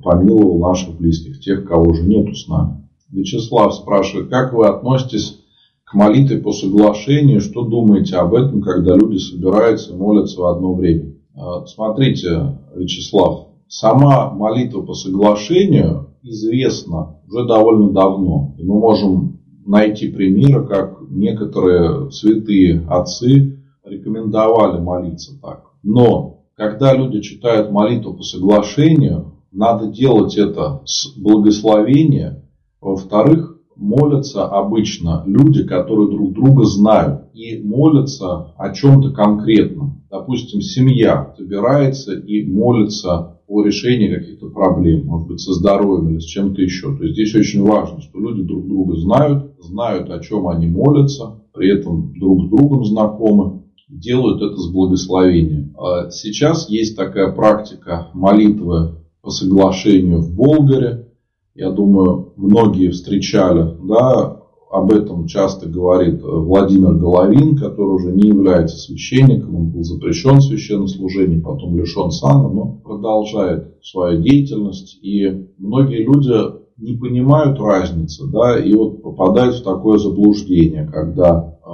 помиловал 0.02 0.58
наших 0.58 0.96
близких, 0.96 1.40
тех, 1.40 1.66
кого 1.66 1.90
уже 1.90 2.02
нету 2.02 2.34
с 2.34 2.48
нами. 2.48 2.88
Вячеслав 3.10 3.74
спрашивает, 3.74 4.30
как 4.30 4.52
вы 4.52 4.66
относитесь 4.66 5.38
к 5.84 5.94
молитве 5.94 6.38
по 6.38 6.52
соглашению, 6.52 7.40
что 7.40 7.64
думаете 7.64 8.16
об 8.16 8.34
этом, 8.34 8.62
когда 8.62 8.96
люди 8.96 9.18
собираются 9.18 9.92
и 9.92 9.96
молятся 9.96 10.40
в 10.40 10.46
одно 10.46 10.74
время? 10.74 11.14
А, 11.34 11.66
смотрите, 11.66 12.58
Вячеслав, 12.74 13.48
сама 13.68 14.30
молитва 14.30 14.82
по 14.82 14.94
соглашению 14.94 16.08
известна 16.22 17.16
уже 17.28 17.46
довольно 17.46 17.90
давно. 17.90 18.54
И 18.58 18.64
мы 18.64 18.78
можем 18.78 19.31
найти 19.64 20.08
примеры, 20.10 20.66
как 20.66 20.98
некоторые 21.08 22.10
святые 22.10 22.86
отцы 22.88 23.58
рекомендовали 23.84 24.80
молиться 24.80 25.38
так. 25.40 25.64
Но 25.82 26.44
когда 26.56 26.94
люди 26.94 27.20
читают 27.20 27.70
молитву 27.70 28.14
по 28.14 28.22
соглашению, 28.22 29.34
надо 29.50 29.86
делать 29.86 30.36
это 30.36 30.82
с 30.84 31.16
благословения. 31.16 32.44
Во-вторых, 32.80 33.58
молятся 33.76 34.46
обычно 34.46 35.22
люди, 35.26 35.64
которые 35.64 36.10
друг 36.10 36.32
друга 36.32 36.64
знают. 36.64 37.22
И 37.34 37.58
молятся 37.62 38.52
о 38.56 38.72
чем-то 38.72 39.10
конкретном. 39.10 40.02
Допустим, 40.10 40.60
семья 40.60 41.34
собирается 41.36 42.12
и 42.12 42.46
молится 42.46 43.31
о 43.46 43.62
решении 43.62 44.14
каких-то 44.14 44.48
проблем, 44.48 45.06
может 45.06 45.28
быть, 45.28 45.40
со 45.40 45.52
здоровьем 45.52 46.10
или 46.10 46.18
с 46.18 46.24
чем-то 46.24 46.62
еще. 46.62 46.96
То 46.96 47.04
есть 47.04 47.14
здесь 47.14 47.34
очень 47.34 47.62
важно, 47.62 48.00
что 48.00 48.18
люди 48.18 48.42
друг 48.42 48.66
друга 48.66 48.96
знают, 48.96 49.52
знают, 49.60 50.10
о 50.10 50.20
чем 50.20 50.48
они 50.48 50.66
молятся, 50.66 51.40
при 51.52 51.70
этом 51.70 52.12
друг 52.18 52.46
с 52.46 52.48
другом 52.48 52.84
знакомы, 52.84 53.62
делают 53.88 54.42
это 54.42 54.56
с 54.56 54.70
благословением. 54.70 55.74
А 55.78 56.10
сейчас 56.10 56.68
есть 56.70 56.96
такая 56.96 57.32
практика 57.32 58.08
молитвы 58.14 58.96
по 59.20 59.30
соглашению 59.30 60.20
в 60.20 60.34
Болгаре. 60.34 61.08
Я 61.54 61.70
думаю, 61.70 62.32
многие 62.36 62.90
встречали, 62.90 63.76
да, 63.86 64.41
об 64.72 64.90
этом 64.90 65.26
часто 65.26 65.68
говорит 65.68 66.22
Владимир 66.22 66.94
Головин, 66.94 67.56
который 67.58 67.94
уже 67.94 68.10
не 68.10 68.28
является 68.28 68.78
священником, 68.78 69.54
он 69.54 69.68
был 69.68 69.82
запрещен 69.84 70.38
в 70.38 70.44
священнослужении, 70.44 71.40
потом 71.40 71.76
лишен 71.76 72.10
сана, 72.10 72.48
но 72.48 72.80
продолжает 72.82 73.76
свою 73.82 74.22
деятельность. 74.22 74.98
И 75.02 75.46
многие 75.58 76.02
люди 76.02 76.32
не 76.78 76.96
понимают 76.96 77.60
разницы, 77.60 78.24
да, 78.32 78.58
и 78.58 78.72
вот 78.72 79.02
попадают 79.02 79.56
в 79.56 79.62
такое 79.62 79.98
заблуждение, 79.98 80.86
когда 80.90 81.54
э, 81.54 81.70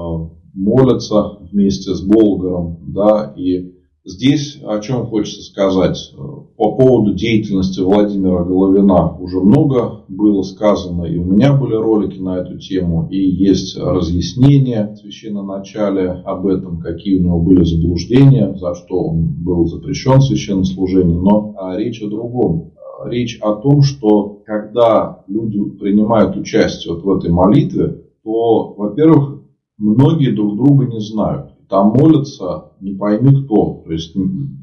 молятся 0.55 1.39
вместе 1.53 1.95
с 1.95 2.01
Болгаром, 2.03 2.79
да, 2.89 3.33
и 3.37 3.78
Здесь 4.05 4.59
о 4.65 4.79
чем 4.79 5.07
хочется 5.07 5.43
сказать. 5.43 6.15
По 6.57 6.77
поводу 6.77 7.15
деятельности 7.15 7.81
Владимира 7.81 8.45
Головина 8.45 9.13
уже 9.19 9.41
много 9.41 10.05
было 10.09 10.43
сказано, 10.43 11.05
и 11.05 11.19
у 11.19 11.25
меня 11.25 11.53
были 11.53 11.75
ролики 11.75 12.19
на 12.19 12.39
эту 12.39 12.59
тему, 12.59 13.09
и 13.11 13.19
есть 13.19 13.77
разъяснения 13.77 14.95
в 14.95 14.99
священноначале 14.99 16.11
об 16.25 16.47
этом, 16.47 16.81
какие 16.81 17.19
у 17.19 17.25
него 17.25 17.41
были 17.41 17.65
заблуждения, 17.65 18.55
за 18.57 18.75
что 18.77 19.03
он 19.03 19.35
был 19.43 19.67
запрещен 19.67 20.21
в 20.21 20.25
священнослужении, 20.25 21.17
но 21.17 21.55
а, 21.59 21.77
речь 21.77 22.01
о 22.03 22.09
другом. 22.09 22.73
Речь 23.05 23.39
о 23.41 23.55
том, 23.55 23.83
что 23.83 24.43
когда 24.45 25.23
люди 25.29 25.63
принимают 25.79 26.37
участие 26.37 26.95
вот 26.95 27.05
в 27.05 27.13
этой 27.13 27.31
молитве, 27.31 28.05
то, 28.25 28.75
во-первых, 28.77 29.43
многие 29.77 30.33
друг 30.33 30.57
друга 30.57 30.87
не 30.87 31.01
знают 31.01 31.51
там 31.69 31.89
молятся 31.91 32.68
не 32.81 32.95
пойми 32.95 33.45
кто. 33.45 33.83
То 33.85 33.93
есть, 33.93 34.17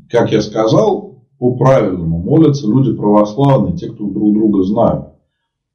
как 0.09 0.31
я 0.31 0.41
сказал, 0.41 1.15
по-правильному 1.39 2.19
молятся 2.19 2.67
люди 2.67 2.93
православные, 2.93 3.75
те, 3.75 3.89
кто 3.89 4.05
друг 4.05 4.33
друга 4.33 4.63
знают. 4.63 5.05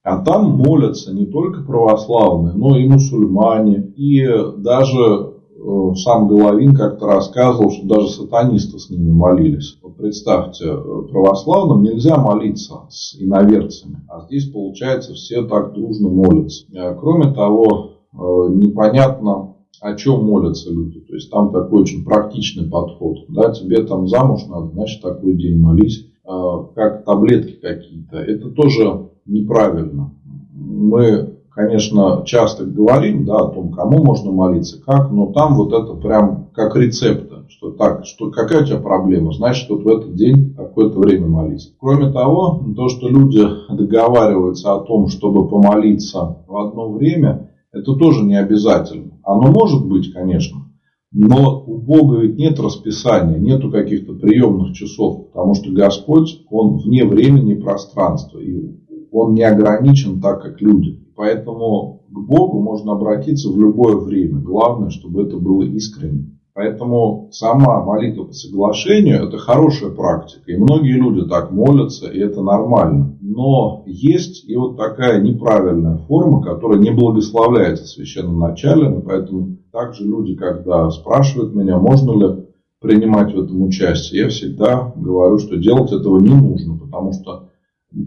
А 0.03 0.25
там 0.25 0.57
молятся 0.57 1.15
не 1.15 1.27
только 1.27 1.63
православные, 1.63 2.55
но 2.55 2.77
и 2.77 2.89
мусульмане. 2.89 3.93
И 3.97 4.27
даже 4.57 4.99
э, 4.99 5.95
сам 5.97 6.27
Головин 6.27 6.75
как-то 6.75 7.07
рассказывал, 7.07 7.71
что 7.71 7.87
даже 7.87 8.09
сатанисты 8.09 8.79
с 8.79 8.89
ними 8.89 9.11
молились. 9.11 9.79
Вот 9.83 9.97
представьте, 9.97 10.65
э, 10.69 11.03
православным 11.11 11.83
нельзя 11.83 12.17
молиться 12.17 12.87
с 12.89 13.15
иноверцами, 13.21 14.01
а 14.09 14.25
здесь, 14.25 14.51
получается, 14.51 15.13
все 15.13 15.43
так 15.43 15.75
дружно 15.75 16.09
молятся. 16.09 16.65
Э, 16.73 16.95
кроме 16.99 17.35
того, 17.35 17.91
непонятно, 18.13 19.50
о 19.81 19.95
чем 19.95 20.25
молятся 20.25 20.71
люди. 20.71 21.01
То 21.01 21.15
есть 21.15 21.31
там 21.31 21.53
такой 21.53 21.83
очень 21.83 22.05
практичный 22.05 22.69
подход. 22.69 23.19
Да, 23.29 23.53
тебе 23.53 23.85
там 23.85 24.07
замуж 24.09 24.43
надо, 24.49 24.69
значит 24.73 25.03
такой 25.03 25.35
день 25.35 25.59
молись. 25.59 26.07
А, 26.31 26.65
как 26.75 27.05
таблетки 27.05 27.53
какие-то. 27.61 28.19
Это 28.19 28.51
тоже 28.51 29.09
неправильно. 29.27 30.13
Мы, 30.53 31.39
конечно, 31.51 32.23
часто 32.25 32.65
говорим 32.67 33.25
да, 33.25 33.39
о 33.39 33.49
том, 33.49 33.73
кому 33.73 34.05
можно 34.05 34.31
молиться, 34.31 34.81
как, 34.85 35.11
но 35.11 35.33
там 35.33 35.57
вот 35.57 35.73
это 35.73 35.95
прям 35.95 36.51
как 36.55 36.77
рецепты. 36.77 37.37
Что 37.49 37.73
так, 37.73 38.07
что 38.07 38.31
какая 38.31 38.63
у 38.63 38.67
тебя 38.67 38.79
проблема? 38.79 39.33
Значит, 39.33 39.69
вот 39.71 39.83
в 39.83 39.89
этот 39.89 40.15
день 40.15 40.55
какое-то 40.55 41.01
время 41.01 41.27
молись. 41.27 41.75
Кроме 41.81 42.13
того, 42.13 42.65
то, 42.77 42.89
что 42.89 43.09
люди 43.09 43.45
договариваются 43.71 44.73
о 44.73 44.81
том, 44.81 45.09
чтобы 45.09 45.49
помолиться 45.49 46.37
в 46.47 46.57
одно 46.57 46.91
время, 46.93 47.51
это 47.73 47.95
тоже 47.95 48.25
не 48.25 48.37
обязательно. 48.37 49.19
Оно 49.23 49.51
может 49.51 49.87
быть, 49.87 50.13
конечно, 50.13 50.71
но 51.13 51.65
у 51.67 51.79
Бога 51.79 52.21
ведь 52.21 52.37
нет 52.37 52.61
расписания, 52.61 53.39
нету 53.39 53.71
каких-то 53.71 54.15
приемных 54.15 54.75
часов, 54.75 55.27
потому 55.27 55.55
что 55.55 55.73
Господь, 55.73 56.45
Он 56.51 56.79
вне 56.79 57.05
времени 57.05 57.55
и 57.55 57.61
пространства, 57.61 58.39
и 58.39 58.77
Он 59.11 59.35
не 59.35 59.43
ограничен 59.43 60.21
так, 60.21 60.43
как 60.43 60.61
люди. 60.61 61.05
Поэтому 61.17 62.05
к 62.09 62.19
Богу 62.19 62.61
можно 62.61 62.93
обратиться 62.93 63.51
в 63.51 63.61
любое 63.61 63.97
время. 63.97 64.41
Главное, 64.41 64.91
чтобы 64.91 65.25
это 65.25 65.37
было 65.37 65.63
искренне. 65.63 66.39
Поэтому 66.61 67.31
сама 67.33 67.83
молитва 67.83 68.25
по 68.25 68.35
соглашению– 68.35 69.25
это 69.29 69.39
хорошая 69.39 69.93
практика. 69.93 70.43
И 70.53 70.59
многие 70.59 70.93
люди 70.93 71.27
так 71.27 71.51
молятся, 71.53 72.07
и 72.11 72.19
это 72.19 72.43
нормально. 72.43 73.17
Но 73.23 73.83
есть 73.87 74.47
и 74.47 74.55
вот 74.57 74.77
такая 74.77 75.23
неправильная 75.23 75.97
форма, 76.07 76.43
которая 76.43 76.79
не 76.79 76.91
благословляется 76.91 77.87
священным 77.87 78.39
началем. 78.39 78.99
И 78.99 79.03
поэтому 79.03 79.57
также 79.73 80.05
люди, 80.05 80.35
когда 80.35 80.91
спрашивают 80.91 81.55
меня, 81.55 81.79
можно 81.79 82.13
ли 82.13 82.45
принимать 82.79 83.33
в 83.33 83.41
этом 83.41 83.63
участие, 83.63 84.25
я 84.25 84.29
всегда 84.29 84.93
говорю, 84.95 85.39
что 85.39 85.57
делать 85.57 85.93
этого 85.93 86.21
не 86.21 86.35
нужно, 86.35 86.77
потому 86.77 87.15
что 87.15 87.49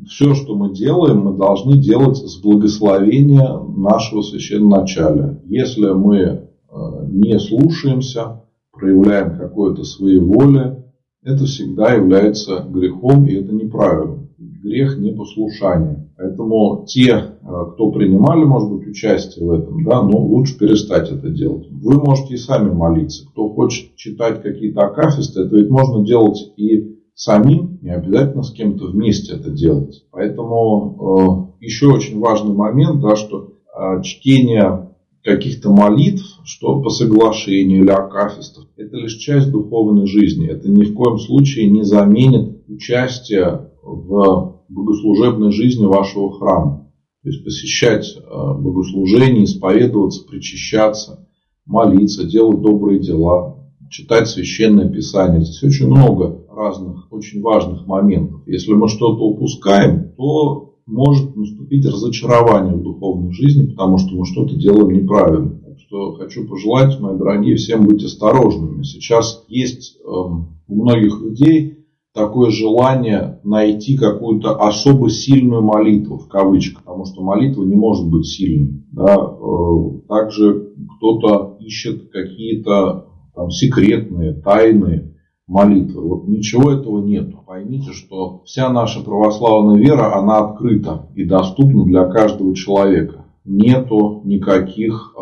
все, 0.08 0.36
что 0.36 0.56
мы 0.56 0.76
делаем, 0.76 1.22
мы 1.22 1.36
должны 1.36 1.78
делать 1.78 2.18
с 2.18 2.40
благословения 2.40 3.58
нашего 3.76 4.22
священного 4.22 4.82
начала. 4.82 5.40
Если 5.46 5.90
мы 5.90 6.50
Э, 6.74 7.06
не 7.08 7.40
слушаемся, 7.40 8.42
проявляем 8.84 9.38
какое-то 9.38 9.86
своеволие, 9.86 10.84
это 11.24 11.46
всегда 11.46 11.94
является 11.94 12.66
грехом, 12.70 13.26
и 13.26 13.36
это 13.36 13.54
неправильно. 13.54 14.28
Грех 14.38 14.98
непослушания. 15.00 16.12
Поэтому 16.18 16.86
те, 16.86 17.12
э, 17.12 17.46
кто 17.74 17.92
принимали, 17.92 18.44
может 18.44 18.70
быть, 18.70 18.88
участие 18.88 19.46
в 19.46 19.52
этом, 19.52 19.84
да, 19.86 20.02
но 20.02 20.18
лучше 20.18 20.58
перестать 20.58 21.10
это 21.10 21.30
делать. 21.30 21.68
Вы 21.72 21.94
можете 21.94 22.34
и 22.34 22.38
сами 22.38 22.72
молиться. 22.72 23.26
Кто 23.30 23.50
хочет 23.50 23.96
читать 23.96 24.42
какие-то 24.42 24.82
акафисты, 24.82 25.44
это 25.44 25.56
ведь 25.56 25.70
можно 25.70 26.06
делать 26.06 26.40
и 26.58 26.98
самим, 27.16 27.80
не 27.82 27.92
обязательно 27.92 28.44
с 28.44 28.52
кем-то 28.52 28.88
вместе 28.88 29.34
это 29.34 29.50
делать. 29.50 30.06
Поэтому 30.12 31.50
э, 31.62 31.66
еще 31.66 31.88
очень 31.88 32.20
важный 32.20 32.54
момент, 32.54 33.02
да, 33.02 33.16
что 33.16 33.54
э, 33.78 34.02
чтение 34.02 34.90
каких-то 35.24 35.72
молитв, 35.72 36.33
что 36.44 36.82
по 36.82 36.90
соглашению 36.90 37.84
или 37.84 37.90
акафистов, 37.90 38.66
это 38.76 38.98
лишь 38.98 39.16
часть 39.16 39.52
духовной 39.52 40.08
жизни. 40.08 40.48
Это 40.48 40.70
ни 40.70 40.84
в 40.84 40.94
коем 40.94 41.18
случае 41.18 41.70
не 41.70 41.84
заменит 41.84 42.64
участие 42.68 43.70
в 43.82 44.62
богослужебной 44.70 45.52
жизни 45.52 45.86
вашего 45.86 46.32
храма. 46.38 46.92
То 47.24 47.30
есть 47.30 47.44
посещать 47.44 48.18
э, 48.18 48.54
богослужение, 48.60 49.46
исповедоваться, 49.46 50.26
причащаться, 50.26 51.28
молиться, 51.66 52.26
делать 52.26 52.62
добрые 52.62 53.00
дела, 53.00 53.70
читать 53.90 54.28
священное 54.28 54.90
писание. 54.90 55.42
Здесь 55.42 55.64
очень 55.64 55.88
много 55.88 56.46
разных, 56.50 57.08
очень 57.12 57.42
важных 57.42 57.88
моментов. 57.88 58.42
Если 58.46 58.74
мы 58.74 58.90
что-то 58.90 59.24
упускаем, 59.24 60.12
то 60.18 60.76
может 60.86 61.36
наступить 61.36 61.86
разочарование 61.86 62.76
в 62.76 62.84
духовной 62.84 63.32
жизни, 63.32 63.68
потому 63.68 63.98
что 63.98 64.16
мы 64.16 64.26
что-то 64.26 64.56
делаем 64.56 64.92
неправильно. 64.92 65.62
Что 65.78 66.14
хочу 66.14 66.48
пожелать, 66.48 67.00
мои 67.00 67.18
дорогие, 67.18 67.56
всем 67.56 67.86
быть 67.86 68.04
осторожными. 68.04 68.84
Сейчас 68.84 69.46
есть 69.48 69.98
э, 69.98 70.08
у 70.08 70.46
многих 70.68 71.22
людей 71.22 71.86
такое 72.14 72.52
желание 72.52 73.40
найти 73.44 73.98
какую-то 73.98 74.56
особо 74.56 75.10
сильную 75.10 75.64
молитву, 75.64 76.18
в 76.18 76.28
кавычках, 76.28 76.84
потому 76.84 77.06
что 77.06 77.24
молитва 77.24 77.64
не 77.64 77.76
может 77.76 78.08
быть 78.10 78.28
сильной. 78.28 78.84
Да? 78.92 79.16
Э, 79.16 80.08
также 80.08 80.74
кто-то 80.98 81.58
ищет 81.60 82.12
какие-то 82.12 83.08
там, 83.36 83.50
секретные, 83.50 84.34
тайные 84.34 85.16
молитвы. 85.48 86.08
Вот 86.08 86.28
ничего 86.28 86.72
этого 86.72 87.04
нет. 87.04 87.34
Поймите, 87.46 87.92
что 87.92 88.44
вся 88.46 88.70
наша 88.70 89.04
православная 89.04 89.78
вера, 89.78 90.16
она 90.18 90.40
открыта 90.40 91.10
и 91.16 91.26
доступна 91.26 91.84
для 91.86 92.06
каждого 92.06 92.56
человека. 92.56 93.26
Нету 93.46 94.22
никаких 94.24 95.14
э, 95.18 95.22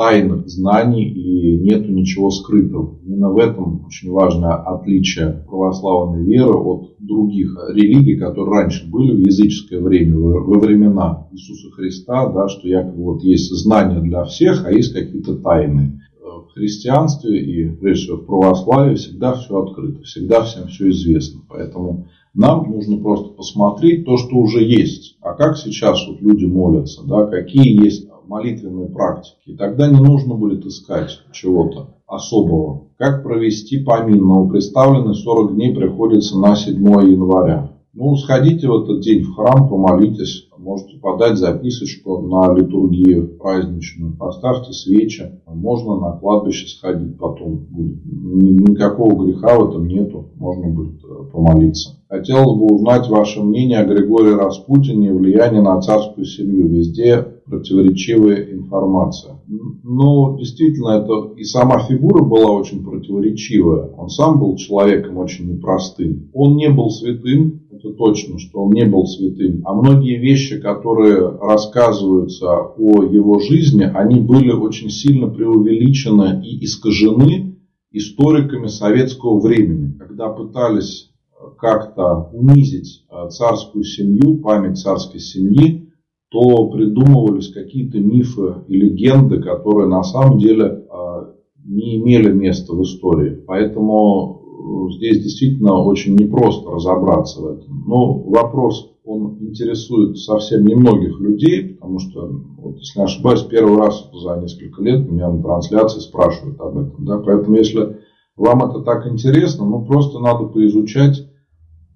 тайных 0.00 0.48
знаний 0.48 1.10
и 1.10 1.58
нету 1.58 1.92
ничего 1.92 2.30
скрытого. 2.30 2.98
Именно 3.04 3.32
в 3.32 3.36
этом 3.36 3.84
очень 3.84 4.10
важное 4.10 4.54
отличие 4.54 5.44
православной 5.46 6.24
веры 6.24 6.54
от 6.54 6.94
других 6.98 7.54
религий, 7.74 8.16
которые 8.16 8.62
раньше 8.62 8.90
были 8.90 9.12
в 9.12 9.26
языческое 9.26 9.78
время, 9.78 10.16
во 10.16 10.58
времена 10.58 11.28
Иисуса 11.32 11.70
Христа, 11.72 12.32
да, 12.32 12.48
что 12.48 12.66
якобы 12.66 13.02
вот 13.02 13.22
есть 13.24 13.52
знания 13.52 14.00
для 14.00 14.24
всех, 14.24 14.64
а 14.64 14.72
есть 14.72 14.94
какие-то 14.94 15.36
тайны 15.36 16.00
в 16.18 16.54
христианстве 16.54 17.38
и, 17.38 17.68
прежде 17.68 18.04
всего, 18.04 18.16
в 18.16 18.24
православии 18.24 18.94
всегда 18.94 19.34
все 19.34 19.62
открыто, 19.62 20.02
всегда 20.04 20.44
всем 20.44 20.68
все 20.68 20.88
известно. 20.88 21.42
Поэтому 21.46 22.06
нам 22.32 22.70
нужно 22.70 22.96
просто 22.96 23.34
посмотреть 23.34 24.06
то, 24.06 24.16
что 24.16 24.34
уже 24.36 24.64
есть. 24.64 25.18
А 25.20 25.34
как 25.34 25.58
сейчас 25.58 26.08
вот 26.08 26.22
люди 26.22 26.46
молятся, 26.46 27.02
да, 27.06 27.26
какие 27.26 27.84
есть 27.84 28.08
молитвенной 28.30 28.86
практики. 28.86 29.50
И 29.50 29.56
тогда 29.56 29.90
не 29.90 29.98
нужно 29.98 30.36
будет 30.36 30.64
искать 30.64 31.20
чего-то 31.32 31.96
особого. 32.06 32.84
Как 32.96 33.24
провести 33.24 33.82
помин 33.82 34.24
новоприставленный 34.24 35.14
40 35.14 35.54
дней 35.54 35.74
приходится 35.74 36.38
на 36.38 36.54
7 36.54 36.76
января. 36.76 37.69
Ну, 37.92 38.14
сходите 38.16 38.68
в 38.68 38.82
этот 38.82 39.00
день 39.00 39.24
в 39.24 39.34
храм, 39.34 39.68
помолитесь, 39.68 40.48
можете 40.58 40.98
подать 40.98 41.38
записочку 41.38 42.18
на 42.18 42.54
литургию 42.54 43.36
праздничную, 43.36 44.16
поставьте 44.16 44.72
свечи, 44.72 45.40
можно 45.46 45.96
на 45.96 46.12
кладбище 46.12 46.68
сходить 46.68 47.18
потом. 47.18 47.66
Никакого 47.72 49.24
греха 49.24 49.58
в 49.58 49.70
этом 49.70 49.88
нету, 49.88 50.28
можно 50.36 50.68
будет 50.68 51.02
э, 51.02 51.30
помолиться. 51.32 51.98
Хотелось 52.08 52.58
бы 52.58 52.74
узнать 52.74 53.08
ваше 53.08 53.42
мнение 53.42 53.78
о 53.78 53.86
Григории 53.86 54.34
Распутине 54.34 55.08
и 55.08 55.12
влиянии 55.12 55.60
на 55.60 55.80
царскую 55.80 56.24
семью. 56.24 56.68
Везде 56.68 57.26
противоречивая 57.44 58.52
информация. 58.52 59.40
Ну, 59.82 60.36
действительно, 60.38 61.02
это 61.02 61.34
и 61.36 61.42
сама 61.44 61.80
фигура 61.80 62.24
была 62.24 62.52
очень 62.52 62.84
противоречивая. 62.84 63.90
Он 63.96 64.08
сам 64.08 64.38
был 64.38 64.56
человеком 64.56 65.18
очень 65.18 65.52
непростым. 65.52 66.30
Он 66.32 66.56
не 66.56 66.68
был 66.68 66.90
святым, 66.90 67.59
это 67.80 67.94
точно, 67.94 68.38
что 68.38 68.62
он 68.62 68.72
не 68.72 68.84
был 68.84 69.06
святым. 69.06 69.62
А 69.64 69.74
многие 69.74 70.18
вещи, 70.18 70.60
которые 70.60 71.28
рассказываются 71.38 72.46
о 72.54 73.02
его 73.04 73.40
жизни, 73.40 73.82
они 73.82 74.20
были 74.20 74.52
очень 74.52 74.90
сильно 74.90 75.28
преувеличены 75.28 76.42
и 76.44 76.64
искажены 76.64 77.56
историками 77.90 78.68
советского 78.68 79.40
времени, 79.40 79.96
когда 79.98 80.28
пытались 80.28 81.10
как-то 81.58 82.30
унизить 82.32 83.04
э, 83.10 83.28
царскую 83.30 83.82
семью, 83.84 84.38
память 84.38 84.78
царской 84.78 85.20
семьи, 85.20 85.88
то 86.30 86.68
придумывались 86.68 87.52
какие-то 87.52 87.98
мифы 87.98 88.62
и 88.68 88.76
легенды, 88.76 89.42
которые 89.42 89.88
на 89.88 90.02
самом 90.02 90.38
деле 90.38 90.64
э, 90.64 91.00
не 91.64 91.96
имели 91.96 92.30
места 92.30 92.74
в 92.74 92.82
истории. 92.82 93.42
Поэтому 93.46 94.39
здесь 94.90 95.22
действительно 95.22 95.80
очень 95.82 96.16
непросто 96.16 96.70
разобраться 96.70 97.40
в 97.40 97.46
этом. 97.46 97.84
Но 97.86 98.18
вопрос, 98.18 98.90
он 99.04 99.38
интересует 99.40 100.18
совсем 100.18 100.64
немногих 100.66 101.18
людей, 101.20 101.74
потому 101.74 101.98
что, 101.98 102.26
вот, 102.58 102.78
если 102.78 102.98
не 102.98 103.04
ошибаюсь, 103.04 103.42
первый 103.42 103.76
раз 103.78 104.08
за 104.12 104.40
несколько 104.40 104.82
лет 104.82 105.10
меня 105.10 105.30
на 105.30 105.42
трансляции 105.42 106.00
спрашивают 106.00 106.60
об 106.60 106.78
этом. 106.78 107.04
Да? 107.04 107.18
Поэтому, 107.18 107.56
если 107.56 107.98
вам 108.36 108.62
это 108.62 108.80
так 108.82 109.06
интересно, 109.06 109.66
ну 109.66 109.84
просто 109.84 110.18
надо 110.18 110.44
поизучать 110.44 111.26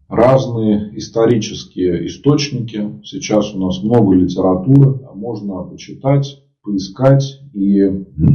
разные 0.08 0.90
исторические 0.98 2.06
источники. 2.06 3.00
Сейчас 3.04 3.54
у 3.54 3.58
нас 3.58 3.82
много 3.82 4.14
литературы, 4.14 5.00
можно 5.14 5.62
почитать 5.62 6.42
поискать, 6.62 7.40
и 7.54 7.76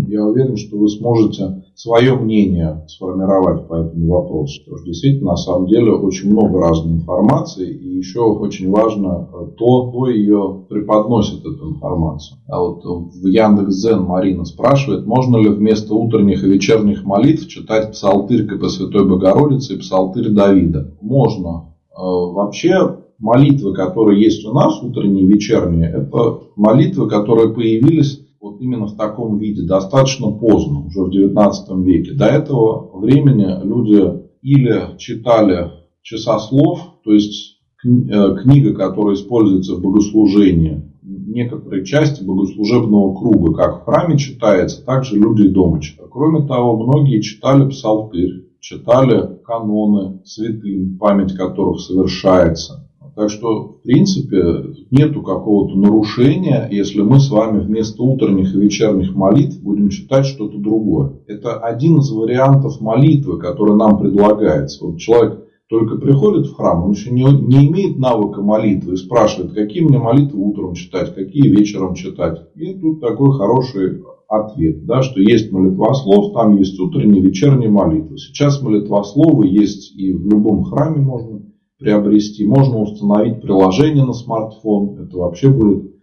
я 0.08 0.26
уверен, 0.26 0.56
что 0.56 0.78
вы 0.78 0.88
сможете 0.88 1.64
свое 1.76 2.16
мнение 2.16 2.86
сформировать 2.88 3.68
по 3.68 3.76
этому 3.76 4.08
вопросу. 4.08 4.62
Потому 4.62 4.78
что 4.78 4.86
действительно, 4.86 5.32
на 5.32 5.36
самом 5.36 5.68
деле, 5.68 5.92
очень 5.92 6.32
много 6.32 6.60
разной 6.60 6.94
информации, 6.94 7.70
и 7.70 7.98
еще 7.98 8.22
очень 8.22 8.72
важно 8.72 9.28
то, 9.58 9.90
кто 9.90 10.08
ее 10.08 10.66
преподносит, 10.70 11.42
эту 11.42 11.72
информацию. 11.72 12.38
А 12.48 12.62
вот 12.62 12.84
в 12.86 13.28
Яндекс.Зен 13.28 14.04
Марина 14.04 14.46
спрашивает, 14.46 15.06
можно 15.06 15.38
ли 15.38 15.50
вместо 15.50 15.94
утренних 15.96 16.44
и 16.44 16.48
вечерних 16.48 17.04
молитв 17.04 17.48
читать 17.48 17.92
псалтырь 17.92 18.48
по 18.58 18.70
Святой 18.70 19.08
Богородице 19.08 19.76
и 19.76 19.80
псалтырь 19.80 20.30
Давида? 20.30 20.96
Можно. 21.02 21.74
Э, 21.92 22.02
вообще, 22.02 23.00
молитвы, 23.20 23.74
которые 23.74 24.22
есть 24.24 24.46
у 24.46 24.54
нас, 24.54 24.82
утренние 24.82 25.26
и 25.26 25.28
вечерние, 25.28 25.90
это 25.90 26.40
молитвы, 26.56 27.10
которые 27.10 27.54
появились 27.54 28.26
вот 28.42 28.62
именно 28.62 28.88
в 28.88 28.96
таком 28.96 29.38
виде 29.38 29.64
достаточно 29.64 30.32
поздно, 30.32 30.86
уже 30.86 31.04
в 31.04 31.12
19 31.12 31.86
веке. 31.86 32.14
До 32.14 32.26
этого 32.26 32.98
времени 32.98 33.48
люди 33.64 34.24
или 34.42 34.98
читали 34.98 35.72
часослов, 36.02 36.80
то 37.04 37.14
есть 37.14 37.60
э, 37.84 38.36
книга, 38.42 38.74
которая 38.74 39.16
используется 39.16 39.76
в 39.76 39.82
богослужении, 39.82 40.90
некоторые 41.02 41.86
части 41.86 42.24
богослужебного 42.24 43.16
круга, 43.16 43.54
как 43.54 43.82
в 43.82 43.86
храме 43.86 44.18
читается, 44.18 44.84
так 44.84 45.04
же 45.04 45.18
люди 45.18 45.44
и 45.44 45.50
дома 45.50 45.82
читают. 45.82 46.12
Кроме 46.12 46.48
того, 46.48 46.78
многие 46.78 47.22
читали 47.22 47.70
псалтырь, 47.70 48.48
читали 48.60 49.38
каноны 49.46 50.22
святым, 50.26 50.98
память 50.98 51.36
которых 51.36 51.80
совершается. 51.80 52.89
Так 53.16 53.30
что, 53.30 53.64
в 53.64 53.82
принципе, 53.84 54.74
нету 54.92 55.22
какого-то 55.22 55.78
нарушения, 55.78 56.68
если 56.72 57.02
мы 57.02 57.20
с 57.20 57.30
вами 57.30 57.60
вместо 57.60 58.04
утренних 58.04 58.54
и 58.54 58.60
вечерних 58.60 59.16
молитв 59.16 59.62
будем 59.62 59.90
читать 59.90 60.26
что-то 60.26 60.58
другое. 60.58 61.14
Это 61.28 61.58
один 61.60 62.00
из 62.00 62.12
вариантов 62.12 62.82
молитвы, 62.82 63.38
который 63.40 63.76
нам 63.76 64.00
предлагается. 64.00 64.86
Вот 64.86 64.98
человек 64.98 65.46
только 65.70 65.98
приходит 65.98 66.48
в 66.48 66.56
храм, 66.56 66.84
он 66.84 66.92
еще 66.92 67.12
не, 67.12 67.24
не 67.24 67.68
имеет 67.68 68.00
навыка 68.00 68.42
молитвы 68.42 68.94
и 68.94 68.98
спрашивает, 68.98 69.54
какие 69.54 69.84
мне 69.84 70.00
молитвы 70.00 70.42
утром 70.42 70.74
читать, 70.74 71.14
какие 71.14 71.48
вечером 71.48 71.94
читать. 71.94 72.40
И 72.56 72.74
тут 72.74 73.02
такой 73.02 73.38
хороший 73.38 74.02
ответ, 74.28 74.86
да, 74.86 75.04
что 75.04 75.22
есть 75.22 75.52
молитвослов, 75.52 76.34
там 76.34 76.58
есть 76.58 76.80
утренние, 76.80 77.22
вечерние 77.22 77.70
молитвы. 77.70 78.18
Сейчас 78.18 78.62
молитвословы 78.62 79.48
есть 79.48 79.96
и 79.96 80.12
в 80.14 80.26
любом 80.28 80.64
храме 80.64 81.02
можно 81.02 81.42
приобрести. 81.80 82.46
Можно 82.46 82.82
установить 82.82 83.42
приложение 83.42 84.06
на 84.06 84.14
смартфон. 84.14 85.00
Это 85.00 85.18
вообще 85.18 85.50
будет 85.50 85.96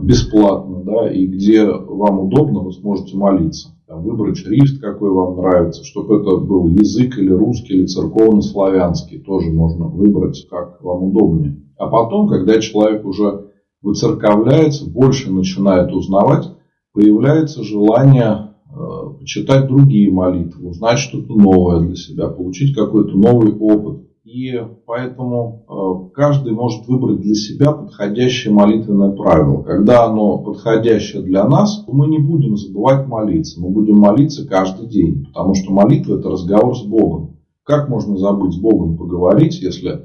бесплатно. 0.00 0.82
Да, 0.84 1.10
и 1.10 1.26
где 1.26 1.64
вам 1.64 2.20
удобно, 2.20 2.60
вы 2.60 2.72
сможете 2.72 3.16
молиться. 3.16 3.70
Там, 3.86 4.02
выбрать 4.02 4.38
шрифт, 4.38 4.80
какой 4.80 5.10
вам 5.10 5.36
нравится, 5.36 5.84
чтобы 5.84 6.20
это 6.20 6.36
был 6.36 6.66
язык 6.68 7.18
или 7.18 7.30
русский, 7.30 7.74
или 7.74 7.86
церковно-славянский. 7.86 9.20
Тоже 9.20 9.50
можно 9.50 9.86
выбрать, 9.86 10.46
как 10.50 10.82
вам 10.82 11.04
удобнее. 11.04 11.62
А 11.76 11.88
потом, 11.88 12.28
когда 12.28 12.60
человек 12.60 13.04
уже 13.04 13.50
выцерковляется, 13.82 14.88
больше 14.90 15.32
начинает 15.32 15.92
узнавать, 15.92 16.48
появляется 16.92 17.62
желание 17.64 18.54
э, 18.70 19.18
почитать 19.18 19.66
другие 19.66 20.10
молитвы, 20.10 20.70
узнать 20.70 20.98
что-то 20.98 21.34
новое 21.34 21.80
для 21.80 21.96
себя, 21.96 22.28
получить 22.28 22.74
какой-то 22.74 23.16
новый 23.16 23.52
опыт. 23.52 24.06
И 24.24 24.52
поэтому 24.86 25.64
э, 25.68 26.14
каждый 26.14 26.52
может 26.52 26.86
выбрать 26.86 27.20
для 27.20 27.34
себя 27.34 27.72
подходящее 27.72 28.54
молитвенное 28.54 29.10
правило. 29.10 29.62
Когда 29.62 30.04
оно 30.04 30.38
подходящее 30.38 31.22
для 31.22 31.44
нас, 31.48 31.84
мы 31.88 32.06
не 32.06 32.18
будем 32.18 32.56
забывать 32.56 33.08
молиться. 33.08 33.60
Мы 33.60 33.70
будем 33.70 33.96
молиться 33.96 34.46
каждый 34.46 34.86
день. 34.86 35.26
Потому 35.26 35.54
что 35.54 35.72
молитва– 35.72 36.18
это 36.20 36.30
разговор 36.30 36.76
с 36.76 36.82
Богом. 36.82 37.31
Как 37.64 37.88
можно 37.88 38.16
забыть 38.16 38.54
с 38.54 38.58
Богом 38.58 38.96
поговорить, 38.96 39.60
если 39.62 39.92
э, 39.92 39.98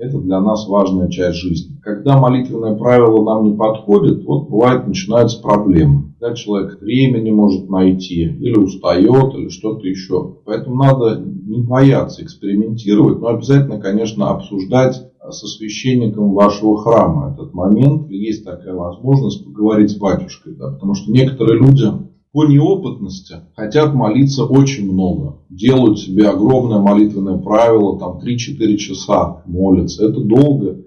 это 0.00 0.18
для 0.18 0.38
нас 0.40 0.68
важная 0.68 1.08
часть 1.08 1.38
жизни? 1.38 1.80
Когда 1.82 2.18
молитвенное 2.18 2.76
правило 2.76 3.24
нам 3.24 3.44
не 3.44 3.56
подходит, 3.56 4.22
вот 4.24 4.50
бывает 4.50 4.86
начинаются 4.86 5.40
проблемы. 5.40 6.14
Когда 6.20 6.34
человек 6.34 6.78
времени 6.82 7.30
может 7.30 7.70
найти, 7.70 8.24
или 8.24 8.58
устает, 8.58 9.34
или 9.34 9.48
что-то 9.48 9.86
еще. 9.86 10.40
Поэтому 10.44 10.76
надо 10.76 11.18
не 11.18 11.62
бояться 11.62 12.22
экспериментировать, 12.22 13.18
но 13.18 13.28
обязательно, 13.28 13.80
конечно, 13.80 14.28
обсуждать 14.28 15.02
со 15.30 15.46
священником 15.46 16.34
вашего 16.34 16.82
храма 16.82 17.32
этот 17.32 17.54
момент. 17.54 18.10
Есть 18.10 18.44
такая 18.44 18.74
возможность 18.74 19.42
поговорить 19.46 19.90
с 19.90 19.96
батюшкой. 19.96 20.54
Да, 20.54 20.72
потому 20.72 20.94
что 20.94 21.10
некоторые 21.10 21.58
люди 21.58 22.09
по 22.32 22.44
неопытности 22.44 23.36
хотят 23.56 23.94
молиться 23.94 24.44
очень 24.44 24.90
много. 24.90 25.38
Делают 25.48 25.98
себе 25.98 26.28
огромное 26.28 26.78
молитвенное 26.78 27.38
правило, 27.38 27.98
там 27.98 28.18
3-4 28.18 28.76
часа 28.76 29.42
молятся. 29.46 30.06
Это 30.06 30.20
долго. 30.20 30.84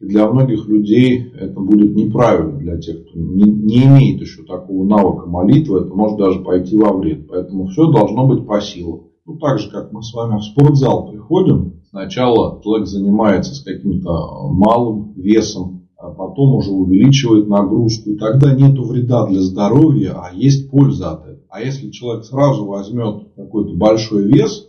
И 0.00 0.06
для 0.06 0.30
многих 0.30 0.68
людей 0.68 1.32
это 1.38 1.58
будет 1.58 1.94
неправильно, 1.96 2.58
для 2.58 2.78
тех, 2.78 3.02
кто 3.02 3.18
не, 3.18 3.44
не 3.44 3.84
имеет 3.84 4.20
еще 4.20 4.42
такого 4.42 4.84
навыка 4.84 5.26
молитвы, 5.26 5.80
это 5.80 5.94
может 5.94 6.18
даже 6.18 6.40
пойти 6.40 6.76
во 6.76 6.92
вред. 6.92 7.28
Поэтому 7.28 7.66
все 7.68 7.90
должно 7.90 8.26
быть 8.26 8.46
по 8.46 8.60
силам. 8.60 9.08
Ну, 9.24 9.38
так 9.38 9.58
же, 9.58 9.70
как 9.70 9.92
мы 9.92 10.02
с 10.02 10.12
вами 10.14 10.38
в 10.38 10.44
спортзал 10.44 11.10
приходим, 11.10 11.80
сначала 11.90 12.60
человек 12.62 12.86
занимается 12.86 13.54
с 13.54 13.62
каким-то 13.62 14.48
малым 14.50 15.14
весом, 15.16 15.75
а 15.98 16.10
потом 16.10 16.54
уже 16.54 16.70
увеличивает 16.70 17.48
нагрузку. 17.48 18.10
И 18.10 18.16
тогда 18.16 18.54
нет 18.54 18.78
вреда 18.78 19.26
для 19.26 19.40
здоровья, 19.40 20.16
а 20.16 20.34
есть 20.34 20.70
польза 20.70 21.12
от 21.12 21.22
этого. 21.22 21.36
А 21.48 21.60
если 21.62 21.90
человек 21.90 22.24
сразу 22.24 22.64
возьмет 22.66 23.28
какой-то 23.34 23.74
большой 23.74 24.24
вес, 24.24 24.68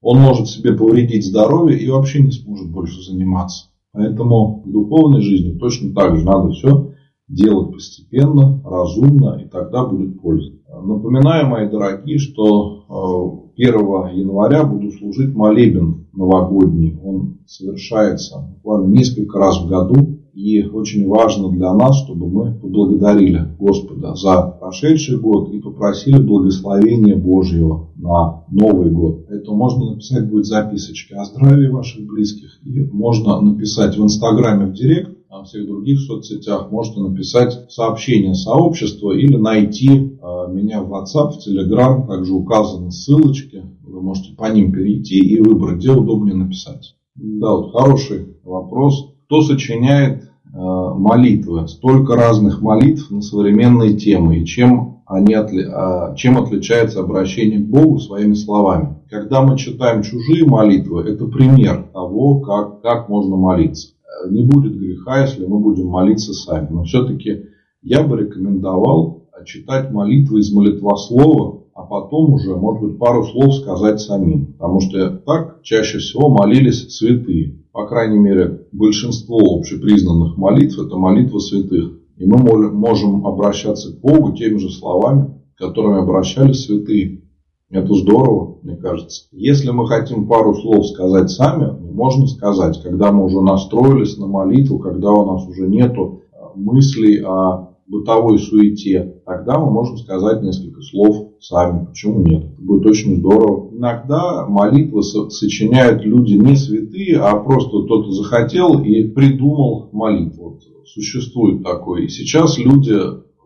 он 0.00 0.18
может 0.18 0.48
себе 0.48 0.74
повредить 0.74 1.26
здоровье 1.26 1.78
и 1.78 1.90
вообще 1.90 2.22
не 2.22 2.30
сможет 2.30 2.70
больше 2.70 3.02
заниматься. 3.02 3.66
Поэтому 3.92 4.62
в 4.64 4.70
духовной 4.70 5.22
жизни 5.22 5.58
точно 5.58 5.92
так 5.92 6.16
же 6.16 6.24
надо 6.24 6.50
все 6.50 6.92
делать 7.26 7.72
постепенно, 7.72 8.62
разумно, 8.64 9.42
и 9.44 9.48
тогда 9.48 9.84
будет 9.84 10.20
польза. 10.20 10.52
Напоминаю, 10.68 11.48
мои 11.48 11.68
дорогие, 11.68 12.18
что 12.18 13.50
1 13.56 13.74
января 14.14 14.64
буду 14.64 14.92
служить 14.92 15.34
молебен 15.34 16.06
новогодний. 16.12 16.96
Он 17.02 17.38
совершается 17.46 18.38
буквально 18.38 18.94
несколько 18.94 19.38
раз 19.38 19.60
в 19.60 19.66
году. 19.66 20.20
И 20.38 20.62
очень 20.62 21.08
важно 21.08 21.50
для 21.50 21.74
нас, 21.74 22.04
чтобы 22.04 22.28
мы 22.28 22.54
поблагодарили 22.54 23.56
Господа 23.58 24.14
за 24.14 24.42
прошедший 24.60 25.18
год 25.18 25.52
и 25.52 25.58
попросили 25.58 26.22
благословения 26.22 27.16
Божьего 27.16 27.90
на 27.96 28.44
Новый 28.48 28.92
год. 28.92 29.26
Это 29.28 29.50
можно 29.50 29.90
написать 29.90 30.30
будет 30.30 30.46
записочки 30.46 31.12
о 31.14 31.24
здравии 31.24 31.66
ваших 31.66 32.06
близких. 32.06 32.60
И 32.64 32.84
можно 32.84 33.40
написать 33.40 33.98
в 33.98 34.04
Инстаграме 34.04 34.66
в 34.66 34.74
Директ, 34.74 35.18
а 35.28 35.42
в 35.42 35.46
всех 35.46 35.66
других 35.66 35.98
соцсетях 36.02 36.70
можете 36.70 37.00
написать 37.00 37.66
сообщение 37.68 38.34
сообщества 38.34 39.10
или 39.10 39.34
найти 39.34 40.18
а, 40.22 40.46
меня 40.46 40.84
в 40.84 40.92
WhatsApp, 40.92 41.32
в 41.32 41.48
Telegram. 41.48 42.06
Также 42.06 42.32
указаны 42.32 42.92
ссылочки. 42.92 43.64
Вы 43.82 44.00
можете 44.00 44.36
по 44.36 44.44
ним 44.52 44.70
перейти 44.70 45.18
и 45.18 45.40
выбрать, 45.40 45.78
где 45.78 45.90
удобнее 45.90 46.36
написать. 46.36 46.94
Да, 47.16 47.56
вот 47.56 47.72
хороший 47.72 48.36
вопрос. 48.44 49.14
Кто 49.26 49.42
сочиняет 49.42 50.22
э, 50.22 50.27
молитвы? 50.52 51.68
Столько 51.68 52.14
разных 52.16 52.60
молитв 52.60 53.10
на 53.10 53.20
современные 53.22 53.94
темы. 53.94 54.38
И 54.38 54.44
чем, 54.44 55.02
они 55.06 55.34
а, 55.34 56.14
чем 56.14 56.38
отличается 56.38 57.00
обращение 57.00 57.60
к 57.60 57.68
Богу 57.68 57.98
своими 57.98 58.34
словами? 58.34 58.96
Когда 59.10 59.42
мы 59.42 59.56
читаем 59.56 60.02
чужие 60.02 60.44
молитвы, 60.44 61.02
это 61.02 61.26
пример 61.26 61.88
того, 61.92 62.40
как, 62.40 62.82
как 62.82 63.08
можно 63.08 63.36
молиться. 63.36 63.94
Не 64.28 64.44
будет 64.44 64.76
греха, 64.76 65.22
если 65.22 65.46
мы 65.46 65.60
будем 65.60 65.86
молиться 65.86 66.32
сами. 66.32 66.68
Но 66.70 66.84
все-таки 66.84 67.44
я 67.82 68.02
бы 68.02 68.18
рекомендовал 68.18 69.28
читать 69.44 69.90
молитвы 69.92 70.40
из 70.40 70.52
молитвослова 70.52 71.58
а 71.78 71.84
потом 71.84 72.32
уже, 72.32 72.56
может 72.56 72.82
быть, 72.82 72.98
пару 72.98 73.24
слов 73.24 73.54
сказать 73.54 74.00
самим. 74.00 74.46
Потому 74.46 74.80
что 74.80 75.10
так 75.10 75.62
чаще 75.62 75.98
всего 75.98 76.28
молились 76.28 76.92
святые. 76.92 77.62
По 77.78 77.86
крайней 77.86 78.18
мере, 78.18 78.66
большинство 78.72 79.38
общепризнанных 79.56 80.36
молитв– 80.36 80.80
это 80.84 80.96
молитвы 80.96 81.38
святых. 81.38 82.00
И 82.16 82.26
мы 82.26 82.38
можем 82.72 83.24
обращаться 83.24 83.92
к 83.92 84.00
Богу 84.00 84.32
теми 84.32 84.56
же 84.56 84.68
словами, 84.68 85.40
которыми 85.56 86.00
обращались 86.00 86.64
святые. 86.64 87.22
Это 87.70 87.94
здорово, 87.94 88.58
мне 88.64 88.74
кажется. 88.74 89.28
Если 89.30 89.70
мы 89.70 89.86
хотим 89.86 90.26
пару 90.26 90.56
слов 90.56 90.88
сказать 90.88 91.30
сами, 91.30 91.70
можно 91.92 92.26
сказать, 92.26 92.82
когда 92.82 93.12
мы 93.12 93.24
уже 93.26 93.40
настроились 93.42 94.18
на 94.18 94.26
молитву, 94.26 94.80
когда 94.80 95.12
у 95.12 95.24
нас 95.24 95.46
уже 95.46 95.68
нету 95.68 96.22
мыслей 96.56 97.22
о 97.24 97.76
бытовой 97.88 98.38
суете, 98.38 99.20
тогда 99.24 99.58
мы 99.58 99.70
можем 99.70 99.96
сказать 99.96 100.42
несколько 100.42 100.80
слов 100.82 101.32
сами. 101.40 101.86
Почему 101.86 102.22
нет? 102.22 102.44
Это 102.44 102.62
будет 102.62 102.86
очень 102.86 103.16
здорово. 103.16 103.70
Иногда 103.74 104.46
молитвы 104.46 105.02
сочиняют 105.02 106.02
люди 106.02 106.34
не 106.34 106.54
святые, 106.54 107.18
а 107.18 107.36
просто 107.36 107.84
кто-то 107.84 108.10
захотел 108.12 108.82
и 108.82 109.04
придумал 109.04 109.88
молитву. 109.92 110.50
Вот 110.50 110.62
существует 110.86 111.62
такое. 111.62 112.02
И 112.02 112.08
сейчас 112.08 112.58
люди 112.58 112.94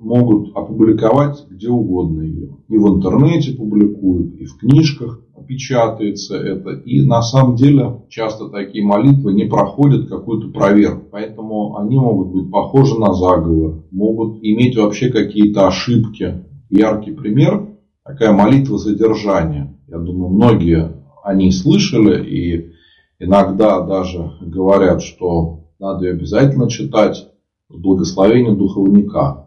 могут 0.03 0.55
опубликовать 0.57 1.47
где 1.49 1.69
угодно 1.69 2.23
ее. 2.23 2.57
И 2.69 2.77
в 2.77 2.89
интернете 2.89 3.53
публикуют, 3.53 4.35
и 4.35 4.45
в 4.45 4.59
книжках 4.59 5.21
печатается 5.47 6.37
это. 6.37 6.71
И 6.71 7.05
на 7.05 7.23
самом 7.23 7.57
деле 7.57 8.03
часто 8.09 8.49
такие 8.49 8.85
молитвы 8.85 9.33
не 9.33 9.45
проходят 9.45 10.09
какую-то 10.09 10.49
проверку. 10.49 11.07
Поэтому 11.11 11.77
они 11.77 11.99
могут 11.99 12.29
быть 12.33 12.51
похожи 12.51 12.99
на 12.99 13.13
заговор, 13.13 13.85
могут 13.91 14.39
иметь 14.43 14.77
вообще 14.77 15.11
какие-то 15.11 15.67
ошибки. 15.67 16.45
Яркий 16.71 17.13
пример– 17.13 17.69
такая 18.05 18.33
молитва 18.33 18.79
задержания. 18.79 19.77
Я 19.89 19.99
думаю, 19.99 20.31
многие 20.31 20.93
о 21.23 21.35
ней 21.35 21.53
слышали 21.53 22.25
и 22.25 22.73
иногда 23.19 23.81
даже 23.81 24.33
говорят, 24.41 25.03
что 25.03 25.67
надо 25.79 26.07
ее 26.07 26.13
обязательно 26.13 26.69
читать 26.69 27.29
с 27.69 27.77
благословения 27.77 28.55
духовника. 28.55 29.42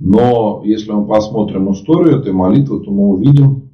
Но 0.00 0.62
если 0.64 0.90
мы 0.90 1.06
посмотрим 1.06 1.72
историю 1.72 2.18
этой 2.18 2.32
молитвы, 2.32 2.80
то 2.80 2.90
мы 2.90 3.10
увидим, 3.10 3.70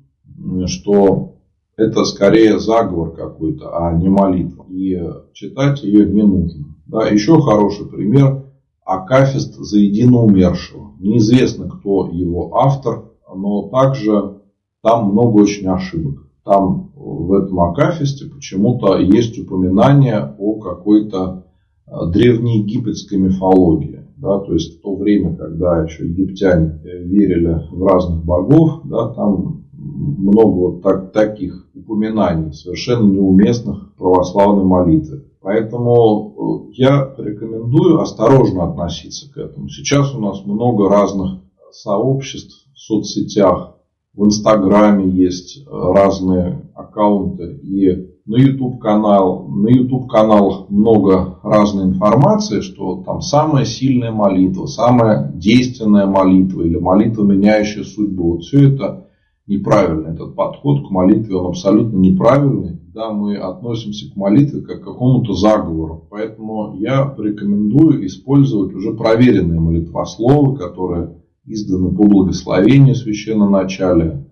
что 0.67 1.37
это 1.77 2.05
скорее 2.05 2.59
заговор 2.59 3.13
какой-то, 3.13 3.77
а 3.77 3.93
не 3.95 4.09
молитва. 4.09 4.67
И 4.69 5.01
читать 5.33 5.83
ее 5.83 6.05
не 6.05 6.23
нужно. 6.23 6.77
Да, 6.87 7.07
еще 7.07 7.41
хороший 7.41 7.87
пример– 7.87 8.43
Акафист 8.87 9.57
за 9.57 9.79
едино 9.79 10.23
умершего. 10.23 10.93
Неизвестно, 11.01 11.69
кто 11.69 12.07
его 12.07 12.57
автор, 12.57 13.11
но 13.35 13.69
также 13.69 14.43
там 14.81 15.11
много 15.11 15.41
очень 15.41 15.67
ошибок. 15.67 16.29
Там 16.45 16.93
в 16.95 17.33
этом 17.33 17.61
Акафисте 17.63 18.27
почему-то 18.27 18.97
есть 18.97 19.37
упоминание 19.41 20.37
о 20.39 20.61
какой-то 20.61 21.47
э, 21.85 21.91
древнеегипетской 22.13 23.19
мифологии. 23.19 24.06
Да, 24.17 24.39
то 24.39 24.55
есть 24.55 24.79
в 24.79 24.83
то 24.83 24.97
время, 24.97 25.37
когда 25.37 25.83
еще 25.83 26.09
египтяне 26.09 26.81
верили 26.83 27.67
в 27.71 27.85
разных 27.85 28.25
богов, 28.25 28.81
да, 28.85 29.09
там 29.11 29.67
много 29.73 30.55
вот 30.55 30.83
так, 30.83 31.13
таких 31.13 31.69
упоминаний, 31.75 32.53
совершенно 32.53 33.11
неуместных 33.11 33.95
православной 33.97 34.65
молитве. 34.65 35.25
Поэтому 35.41 36.67
э, 36.71 36.73
я 36.73 37.15
рекомендую 37.19 38.01
осторожно 38.01 38.65
относиться 38.65 39.31
к 39.31 39.37
этому. 39.37 39.69
Сейчас 39.69 40.15
у 40.15 40.21
нас 40.21 40.45
много 40.45 40.89
разных 40.89 41.43
сообществ 41.71 42.67
в 42.75 42.79
соцсетях, 42.79 43.77
в 44.15 44.25
Инстаграме 44.25 45.09
есть 45.11 45.59
э, 45.59 45.63
разные 45.71 46.71
аккаунты 46.75 47.61
и 47.63 48.16
на 48.27 48.37
YouTube 48.37 48.81
канал, 48.81 49.47
на 49.49 49.69
YouTube 49.69 50.09
каналах 50.09 50.69
много 50.69 51.39
разной 51.45 51.87
информации, 51.87 52.61
что 52.61 53.03
там 53.07 53.21
самая 53.21 53.65
сильная 53.65 54.11
молитва, 54.11 54.67
самая 54.67 55.31
действенная 55.33 56.07
молитва 56.07 56.63
или 56.63 56.77
молитва, 56.77 57.25
меняющая 57.25 57.85
судьбу. 57.85 58.33
Вот 58.33 58.43
все 58.43 58.73
это 58.73 59.07
неправильный. 59.47 60.13
Этот 60.13 60.35
подход 60.35 60.89
к 60.89 60.91
молитве, 60.91 61.37
он 61.37 61.51
абсолютно 61.51 61.99
неправильный. 61.99 62.81
Да, 62.93 63.13
мы 63.13 63.37
относимся 63.37 64.11
к 64.13 64.17
молитве 64.17 64.63
как 64.63 64.81
к 64.81 64.85
какому-то 64.85 65.35
заговору. 65.35 66.09
Поэтому 66.11 66.77
я 66.79 67.05
порекомендую 67.05 68.05
использовать 68.07 68.75
уже 68.75 68.93
проверенные 68.95 69.61
молитвословы, 69.61 70.57
которые 70.57 71.23
изданы 71.45 71.95
по 71.95 72.03
благословению. 72.03 72.95
А 72.95 74.26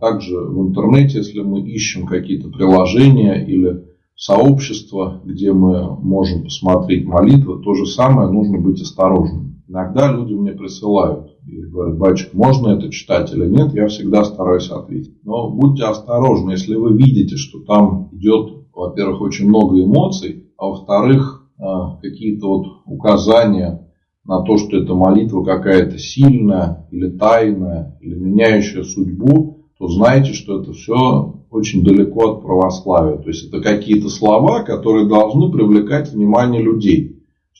также 0.00 0.38
в 0.38 0.68
интернете, 0.68 1.18
если 1.18 1.40
мы 1.40 1.62
ищем 1.62 2.06
какие-то 2.06 2.48
приложения 2.48 3.44
или 3.44 3.84
сообщества, 4.16 5.20
где 5.24 5.52
мы 5.52 5.96
можем 6.00 6.44
посмотреть 6.44 7.06
молитвы, 7.06 7.62
то 7.62 7.74
же 7.74 7.86
самое 7.86 8.30
нужно 8.30 8.58
быть 8.58 8.80
осторожным. 8.80 9.62
Иногда 9.66 10.12
люди 10.12 10.34
мне 10.34 10.52
присылают 10.52 11.36
и 11.46 11.62
говорят, 11.62 11.98
батюшка, 11.98 12.36
можно 12.36 12.68
это 12.68 12.90
читать 12.90 13.32
или 13.32 13.46
нет, 13.46 13.74
я 13.74 13.88
всегда 13.88 14.24
стараюсь 14.24 14.70
ответить. 14.70 15.18
Но 15.24 15.50
будьте 15.50 15.84
осторожны, 15.84 16.52
если 16.52 16.74
вы 16.74 16.96
видите, 16.96 17.36
что 17.36 17.60
там 17.60 18.10
идет, 18.12 18.66
во-первых, 18.72 19.20
очень 19.20 19.48
много 19.48 19.82
эмоций, 19.82 20.50
а 20.58 20.66
во-вторых, 20.66 21.48
а, 21.58 21.96
какие-то 21.96 22.46
вот 22.46 22.66
указания 22.86 23.88
на 24.24 24.42
то, 24.42 24.58
что 24.58 24.76
эта 24.76 24.94
молитва 24.94 25.42
какая-то 25.42 25.98
сильная 25.98 26.86
или 26.90 27.10
тайная, 27.10 27.98
или 28.00 28.14
меняющая 28.14 28.82
судьбу, 28.82 29.53
то 29.78 29.88
знайте, 29.88 30.32
что 30.32 30.60
это 30.60 30.72
все 30.72 31.34
очень 31.50 31.84
далеко 31.84 32.32
от 32.32 32.42
православия. 32.42 33.18
То 33.18 33.28
есть 33.28 33.48
это 33.48 33.60
какие-то 33.60 34.08
слова, 34.08 34.62
которые 34.62 35.06
должны 35.06 35.50
привлекать 35.50 36.12
внимание 36.12 36.62
людей 36.62 37.14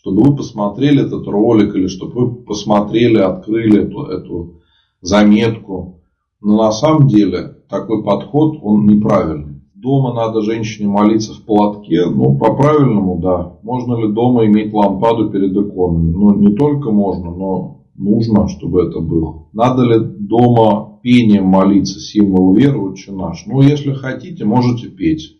чтобы 0.04 0.22
вы 0.22 0.36
посмотрели 0.36 1.02
этот 1.06 1.26
ролик 1.26 1.74
или 1.74 1.86
чтобы 1.86 2.26
вы 2.26 2.34
посмотрели, 2.34 3.16
открыли 3.16 3.84
эту, 3.84 4.02
эту 4.02 4.60
заметку. 5.00 6.00
Но 6.42 6.58
на 6.58 6.72
самом 6.72 7.08
деле 7.08 7.56
такой 7.70 8.04
подход, 8.04 8.58
он 8.60 8.86
неправильный. 8.86 9.62
Дома 9.74 10.12
надо 10.12 10.42
женщине 10.42 10.88
молиться 10.88 11.32
в 11.32 11.40
платке, 11.40 12.04
ну, 12.04 12.36
по-правильному, 12.36 13.18
да. 13.18 13.54
Можно 13.62 13.94
ли 13.94 14.12
дома 14.12 14.44
иметь 14.44 14.74
лампаду 14.74 15.30
перед 15.30 15.56
иконами? 15.56 16.10
Ну, 16.12 16.34
не 16.34 16.54
только 16.54 16.90
можно, 16.90 17.30
но 17.30 17.84
нужно, 17.97 18.49
чтобы 18.49 18.82
это 18.82 19.01
было. 19.01 19.49
Надо 19.53 19.82
ли 19.82 19.99
дома 19.99 21.01
пением 21.03 21.47
молиться, 21.47 22.01
символ 22.01 22.55
веры, 22.55 22.78
отче 22.78 23.12
наш? 23.12 23.45
Ну, 23.47 23.61
если 23.62 23.92
хотите, 23.92 24.45
можете 24.45 24.88
петь 24.88 25.38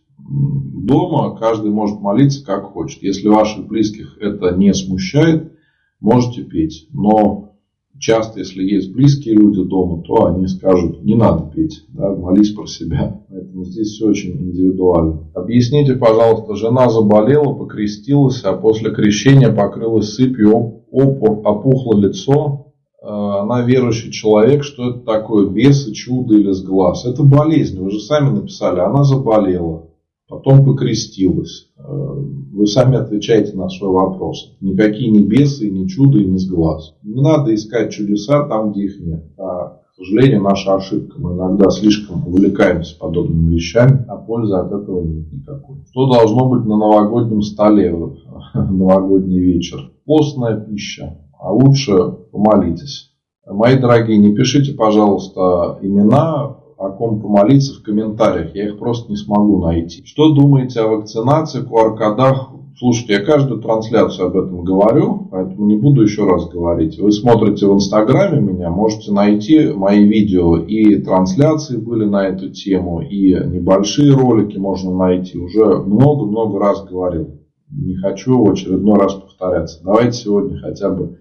дома 0.85 1.37
каждый 1.37 1.71
может 1.71 2.01
молиться 2.01 2.45
как 2.45 2.65
хочет. 2.73 3.03
Если 3.03 3.29
ваших 3.29 3.67
близких 3.67 4.19
это 4.21 4.55
не 4.57 4.73
смущает, 4.75 5.53
можете 6.01 6.43
петь. 6.43 6.89
Но 6.93 7.57
часто, 7.99 8.41
если 8.41 8.63
есть 8.63 8.93
близкие 8.93 9.35
люди 9.35 9.63
дома, 9.63 10.03
то 10.03 10.27
они 10.27 10.47
скажут, 10.47 11.03
не 11.05 11.15
надо 11.15 11.51
петь, 11.55 11.85
да, 11.89 12.15
молись 12.15 12.51
про 12.51 12.67
себя. 12.67 13.23
Поэтому 13.29 13.65
здесь 13.65 13.89
все 13.89 14.09
очень 14.09 14.33
индивидуально. 14.33 15.31
Объясните, 15.35 15.95
пожалуйста, 15.95 16.55
жена 16.55 16.89
заболела, 16.89 17.55
покрестилась, 17.55 18.43
а 18.45 18.55
после 18.55 18.91
крещения 18.91 19.53
покрылась 19.53 20.15
сыпью, 20.15 20.84
опухло 20.95 21.97
лицо, 21.97 22.73
э, 23.03 23.07
она 23.07 23.63
верующий 23.63 24.13
человек, 24.13 24.65
что 24.65 24.91
это 24.91 25.01
такое, 25.01 25.49
бесы, 25.49 25.93
чудо 25.93 26.37
или 26.37 26.53
с 26.53 26.63
глаз. 26.63 27.05
Это 27.05 27.23
болезнь, 27.23 27.81
вы 27.81 27.91
же 27.91 28.01
сами 28.01 28.31
написали, 28.31 28.81
она 28.81 29.05
заболела 29.05 29.85
потом 30.29 30.65
покрестилась. 30.65 31.69
Э, 31.79 31.83
вы 31.83 32.67
сами 32.67 32.97
отвечаете 32.97 33.57
на 33.57 33.69
свой 33.69 33.91
вопрос. 33.91 34.57
Никакие 34.61 35.11
ни 35.11 35.25
бесы, 35.25 35.71
ни 35.71 35.87
чудо 35.87 36.19
и 36.19 36.25
ни 36.25 36.39
с 36.39 36.47
глаз. 36.47 36.95
Не 37.03 37.21
надо 37.21 37.55
искать 37.55 37.93
чудеса 37.93 38.45
там, 38.49 38.73
где 38.73 38.85
их 38.85 39.01
нет. 39.01 39.25
А, 39.39 39.81
к 39.95 39.97
сожалению, 39.99 40.43
наша 40.43 40.75
ошибка. 40.75 41.21
Мы 41.21 41.35
иногда 41.35 41.71
слишком 41.71 42.27
увлекаемся 42.27 42.99
подобными 42.99 43.55
вещами, 43.55 44.05
а 44.09 44.17
пользы 44.17 44.57
от 44.57 44.73
этого 44.73 45.03
нет 45.03 45.33
никакой. 45.33 45.85
Что 45.89 46.13
должно 46.13 46.49
быть 46.49 46.65
на 46.65 46.77
новогоднем 46.77 47.43
столе 47.43 47.95
в 48.55 48.73
новогодний 48.73 49.39
вечер? 49.39 49.93
Постная 50.05 50.59
пища, 50.59 51.17
а 51.39 51.53
лучше 51.53 51.97
помолитесь. 52.33 53.13
Мои 53.47 53.79
дорогие, 53.79 54.19
не 54.19 54.35
пишите, 54.35 54.73
пожалуйста, 54.73 55.79
имена 55.81 56.57
о 56.77 56.91
ком 56.91 57.21
помолиться 57.21 57.79
в 57.79 57.85
комментариях. 57.85 58.53
Я 58.57 58.71
их 58.71 58.81
просто 58.81 59.13
не 59.13 59.17
смогу 59.17 59.65
найти. 59.65 60.05
Что 60.05 60.35
думаете 60.35 60.81
о 60.81 60.89
вакцинации, 60.89 61.63
QR-кодах? 61.63 62.51
Слушайте, 62.77 63.13
я 63.13 63.25
каждую 63.25 63.61
трансляцию 63.61 64.27
об 64.27 64.37
этом 64.37 64.65
говорю, 64.65 65.29
поэтому 65.31 65.67
не 65.67 65.77
буду 65.77 66.03
еще 66.03 66.27
раз 66.27 66.49
говорить. 66.49 66.99
Вы 66.99 67.13
смотрите 67.13 67.67
в 67.69 67.75
Инстаграме 67.75 68.41
меня, 68.41 68.71
можете 68.71 69.13
найти 69.13 69.69
мои 69.73 70.03
видео 70.05 70.57
и 70.57 70.97
трансляции 70.97 71.77
были 71.77 72.05
на 72.05 72.27
эту 72.27 72.51
тему, 72.51 73.01
и 73.01 73.33
небольшие 73.33 74.13
ролики 74.13 74.59
можно 74.59 74.93
найти. 74.93 75.39
Уже 75.39 75.65
много-много 75.65 76.59
раз 76.59 76.85
говорил. 76.85 77.41
Не 77.71 77.95
хочу 77.95 78.45
в 78.45 78.51
очередной 78.51 78.99
раз 78.99 79.15
повторяться. 79.15 79.81
Давайте 79.85 80.19
сегодня 80.19 80.59
хотя 80.59 80.91
бы 80.91 81.19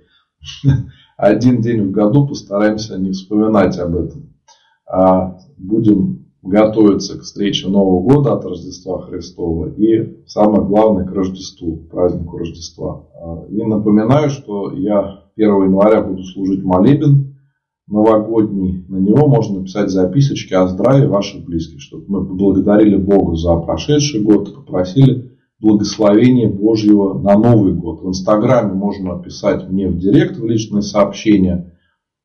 один 1.18 1.62
день 1.62 1.84
в 1.84 1.92
году 1.92 2.28
постараемся 2.28 2.98
не 2.98 3.12
вспоминать 3.12 3.78
об 3.78 3.96
этом. 3.96 4.34
А 4.92 5.38
будем 5.58 6.23
готовиться 6.44 7.18
к 7.18 7.22
встрече 7.22 7.70
Нового 7.70 8.02
года 8.02 8.34
от 8.34 8.44
Рождества 8.46 9.02
Христова 9.02 9.72
и 9.78 10.24
самое 10.28 10.64
главное 10.64 11.06
к 11.06 11.12
Рождеству, 11.14 11.78
празднику 11.90 12.38
Рождества. 12.38 13.08
А, 13.16 13.46
и 13.50 13.64
напоминаю, 13.64 14.30
что 14.30 14.72
я 14.74 15.22
1 15.36 15.48
января 15.64 16.02
буду 16.02 16.24
служить 16.24 16.64
молебен 16.64 17.36
новогодний. 17.88 18.86
На 18.90 18.98
него 18.98 19.28
можно 19.28 19.60
написать 19.60 19.90
записочки 19.90 20.54
о 20.54 20.68
здравии 20.68 21.06
ваших 21.06 21.46
близких, 21.46 21.82
чтобы 21.82 22.06
мы 22.08 22.26
поблагодарили 22.26 22.98
Бога 22.98 23.36
за 23.36 23.56
прошедший 23.56 24.22
год 24.22 24.50
и 24.50 24.54
попросили 24.54 25.32
благословения 25.60 26.50
Божьего 26.50 27.18
на 27.18 27.38
Новый 27.38 27.74
год. 27.74 28.02
В 28.04 28.10
Инстаграме 28.10 28.74
можно 28.74 29.18
писать 29.20 29.70
мне 29.70 29.88
в 29.88 29.98
директ 29.98 30.38
в 30.38 30.46
личные 30.46 30.82
сообщения– 30.82 31.70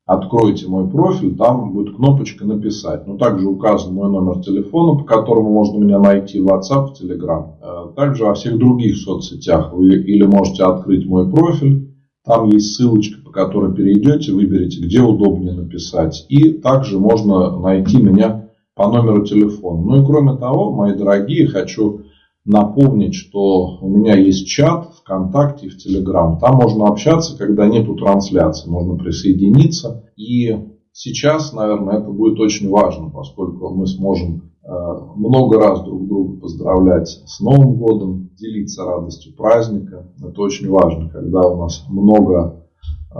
откройте 0.09 0.67
мой 0.67 0.89
профиль, 0.89 1.35
там 1.35 1.71
будет 1.71 1.95
кнопочка 1.95 2.43
«Написать». 2.43 3.05
Но 3.05 3.15
также 3.15 3.47
указан 3.47 3.93
мой 3.93 4.09
номер 4.09 4.41
телефона, 4.41 4.97
по 4.97 5.05
которому 5.05 5.51
можно 5.51 5.77
меня 5.77 5.99
найти 5.99 6.39
в 6.39 6.47
WhatsApp, 6.47 6.87
в 6.87 6.99
Telegram. 6.99 7.53
Э, 7.61 7.95
также 7.95 8.25
во 8.25 8.33
всех 8.33 8.57
других 8.57 8.97
соцсетях 8.97 9.71
вы 9.71 9.89
или 9.89 10.25
можете 10.25 10.63
открыть 10.63 11.05
мой 11.05 11.29
профиль, 11.29 11.93
там 12.25 12.49
есть 12.49 12.73
ссылочка, 12.73 13.21
по 13.23 13.29
которой 13.29 13.71
перейдете, 13.73 14.31
выберите, 14.31 14.81
где 14.81 14.99
удобнее 14.99 15.53
написать. 15.53 16.25
И 16.27 16.53
также 16.53 16.97
можно 16.97 17.59
найти 17.59 18.01
меня 18.01 18.49
по 18.75 18.87
номеру 18.87 19.23
телефона. 19.23 19.81
Ну 19.81 20.01
и 20.01 20.05
кроме 20.05 20.37
того, 20.37 20.71
мои 20.71 20.95
дорогие, 20.95 21.47
хочу 21.47 22.01
напомнить, 22.49 23.13
что 23.13 23.77
у 23.79 23.87
меня 23.87 24.17
есть 24.17 24.47
чат 24.47 24.91
ВКонтакте 25.01 25.67
и 25.67 25.69
в 25.69 25.77
Телеграм. 25.77 26.39
Там 26.39 26.55
можно 26.55 26.87
общаться, 26.87 27.37
когда 27.37 27.67
нету 27.67 27.95
трансляции, 27.95 28.67
можно 28.67 28.95
присоединиться. 28.95 30.09
И 30.15 30.57
сейчас, 30.91 31.53
наверное, 31.53 31.99
это 31.99 32.09
будет 32.09 32.39
очень 32.39 32.67
важно, 32.69 33.11
поскольку 33.11 33.69
мы 33.69 33.85
сможем 33.85 34.51
э, 34.63 34.69
много 35.15 35.59
раз 35.59 35.83
друг 35.83 36.07
друга 36.07 36.41
поздравлять 36.41 37.07
с 37.07 37.39
Новым 37.39 37.75
годом, 37.75 38.31
делиться 38.35 38.83
радостью 38.83 39.35
праздника. 39.35 40.11
Это 40.19 40.41
очень 40.41 40.69
важно, 40.69 41.07
когда 41.07 41.41
у 41.41 41.61
нас 41.61 41.85
много 41.87 42.65
э, 43.13 43.17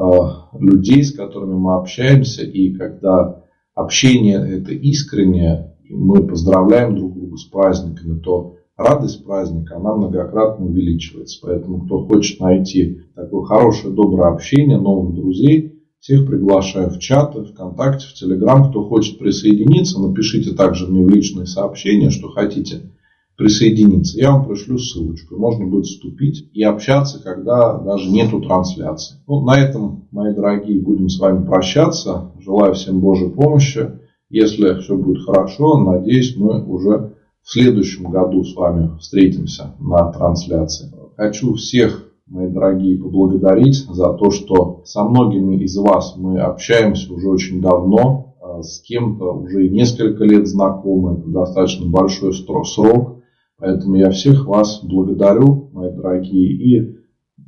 людей, 0.58 1.04
с 1.04 1.14
которыми 1.14 1.54
мы 1.54 1.76
общаемся, 1.76 2.42
и 2.42 2.74
когда 2.74 3.44
общение 3.76 4.38
это 4.38 4.72
искреннее, 4.72 5.76
мы 5.88 6.26
поздравляем 6.26 6.96
друг 6.96 7.14
друга 7.14 7.38
с 7.38 7.44
праздниками, 7.46 8.20
то 8.20 8.56
радость 8.80 9.26
праздника, 9.26 9.76
она 9.76 9.94
многократно 9.94 10.66
увеличивается. 10.66 11.40
Поэтому, 11.42 11.82
кто 11.86 12.06
хочет 12.06 12.40
найти 12.40 13.02
такое 13.14 13.44
хорошее, 13.44 13.94
доброе 13.94 14.34
общение, 14.34 14.80
новых 14.80 15.14
друзей, 15.14 15.84
всех 16.00 16.26
приглашаю 16.26 16.90
в 16.90 17.00
чаты, 17.00 17.44
ВКонтакте, 17.44 18.08
в 18.08 18.14
Телеграм. 18.14 18.70
Кто 18.70 18.86
хочет 18.88 19.20
присоединиться, 19.20 20.00
напишите 20.00 20.56
также 20.56 20.88
мне 20.88 21.04
в 21.04 21.10
личные 21.10 21.46
сообщения, 21.46 22.10
что 22.10 22.30
хотите 22.30 22.94
присоединиться. 23.36 24.18
Я 24.18 24.32
вам 24.32 24.48
пришлю 24.48 24.78
ссылочку. 24.78 25.38
Можно 25.38 25.66
будет 25.66 25.86
вступить 25.86 26.50
и 26.54 26.64
общаться, 26.64 27.22
когда 27.22 27.78
даже 27.78 28.10
нету 28.10 28.42
трансляции. 28.42 29.18
Ну, 29.28 29.42
на 29.42 29.60
этом, 29.60 30.08
мои 30.12 30.34
дорогие, 30.34 30.82
будем 30.82 31.10
с 31.10 31.20
вами 31.20 31.46
прощаться. 31.46 32.32
Желаю 32.40 32.76
всем 32.76 33.02
Божьей 33.02 33.30
помощи. 33.30 33.92
Если 34.30 34.80
все 34.80 34.96
будет 34.96 35.26
хорошо, 35.26 35.80
надеюсь, 35.80 36.36
мы 36.38 36.64
уже 36.66 37.16
в 37.44 37.52
следующем 37.52 38.12
году 38.12 38.44
с 38.44 38.56
вами 38.56 38.98
встретимся 39.00 39.76
на 39.80 40.12
трансляции. 40.12 40.92
Хочу 41.18 41.54
всех, 41.54 42.12
мои 42.28 42.48
дорогие, 42.48 43.02
поблагодарить 43.02 43.86
за 43.90 44.14
то, 44.14 44.30
что 44.32 44.82
со 44.86 45.04
многими 45.04 45.64
из 45.64 45.76
вас 45.78 46.16
мы 46.18 46.40
общаемся 46.40 47.14
уже 47.14 47.28
очень 47.28 47.62
давно, 47.62 48.36
а 48.42 48.62
с 48.62 48.82
кем-то 48.82 49.34
уже 49.34 49.70
несколько 49.70 50.24
лет 50.24 50.48
знакомы, 50.48 51.20
это 51.20 51.30
достаточно 51.30 51.90
большой 51.90 52.34
срок. 52.34 53.18
Поэтому 53.58 53.96
я 53.96 54.10
всех 54.12 54.46
вас 54.46 54.80
благодарю, 54.84 55.70
мои 55.74 55.92
дорогие, 55.92 56.54
и 56.54 57.00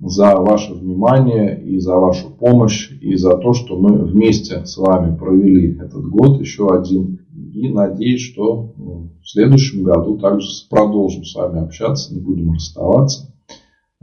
за 0.01 0.35
ваше 0.35 0.73
внимание, 0.73 1.61
и 1.63 1.79
за 1.79 1.95
вашу 1.95 2.31
помощь, 2.31 2.91
и 3.01 3.15
за 3.15 3.37
то, 3.37 3.53
что 3.53 3.77
мы 3.77 3.97
вместе 3.97 4.65
с 4.65 4.77
вами 4.77 5.15
провели 5.15 5.77
этот 5.79 6.05
год, 6.05 6.39
еще 6.39 6.67
один. 6.69 7.20
И 7.53 7.69
надеюсь, 7.69 8.21
что 8.21 8.73
ну, 8.77 9.09
в 9.21 9.29
следующем 9.29 9.83
году 9.83 10.17
также 10.17 10.47
продолжим 10.69 11.25
с 11.25 11.35
вами 11.35 11.61
общаться, 11.61 12.13
не 12.13 12.21
будем 12.21 12.53
расставаться. 12.53 13.33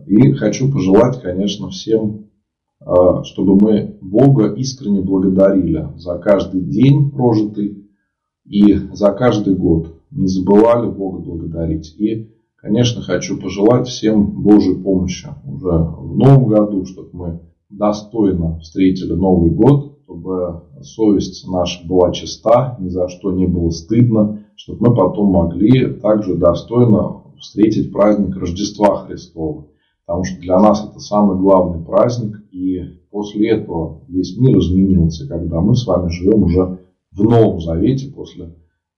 И 0.06 0.32
хочу 0.32 0.70
пожелать, 0.70 1.20
конечно, 1.20 1.70
всем, 1.70 2.26
а, 2.80 3.24
чтобы 3.24 3.56
мы 3.56 3.96
Бога 4.00 4.52
искренне 4.54 5.00
благодарили 5.00 5.88
за 5.96 6.18
каждый 6.18 6.60
день 6.60 7.10
прожитый 7.10 7.88
и 8.44 8.74
за 8.92 9.12
каждый 9.12 9.54
год. 9.54 9.94
Не 10.10 10.26
забывали 10.26 10.90
Бога 10.90 11.18
благодарить. 11.18 11.94
И, 11.98 12.30
конечно, 12.56 13.02
хочу 13.02 13.40
пожелать 13.40 13.88
всем 13.88 14.42
Божьей 14.42 14.76
помощи 14.76 15.28
уже 15.46 15.70
в 15.70 16.16
новом 16.16 16.48
году, 16.48 16.84
чтобы 16.84 17.08
мы 17.12 17.40
достойно 17.70 18.58
встретили 18.60 19.12
Новый 19.12 19.50
год, 19.50 19.97
чтобы 20.08 20.62
совесть 20.80 21.46
наша 21.46 21.86
была 21.86 22.12
чиста, 22.12 22.76
ни 22.80 22.88
за 22.88 23.08
что 23.08 23.30
не 23.30 23.46
было 23.46 23.68
стыдно, 23.68 24.44
чтобы 24.56 24.88
мы 24.88 24.96
потом 24.96 25.32
могли 25.32 25.94
также 25.94 26.34
достойно 26.34 27.24
встретить 27.38 27.92
праздник 27.92 28.34
Рождества 28.36 29.04
Христова. 29.04 29.66
Потому 30.06 30.24
что 30.24 30.40
для 30.40 30.58
нас 30.58 30.88
это 30.88 30.98
самый 30.98 31.38
главный 31.38 31.84
праздник. 31.84 32.42
И 32.50 32.80
после 33.10 33.50
этого 33.50 34.00
весь 34.08 34.38
мир 34.38 34.58
изменился, 34.58 35.28
когда 35.28 35.60
мы 35.60 35.76
с 35.76 35.86
вами 35.86 36.08
живем 36.08 36.44
уже 36.44 36.78
в 37.12 37.22
Новом 37.22 37.60
Завете 37.60 38.10
после 38.10 38.46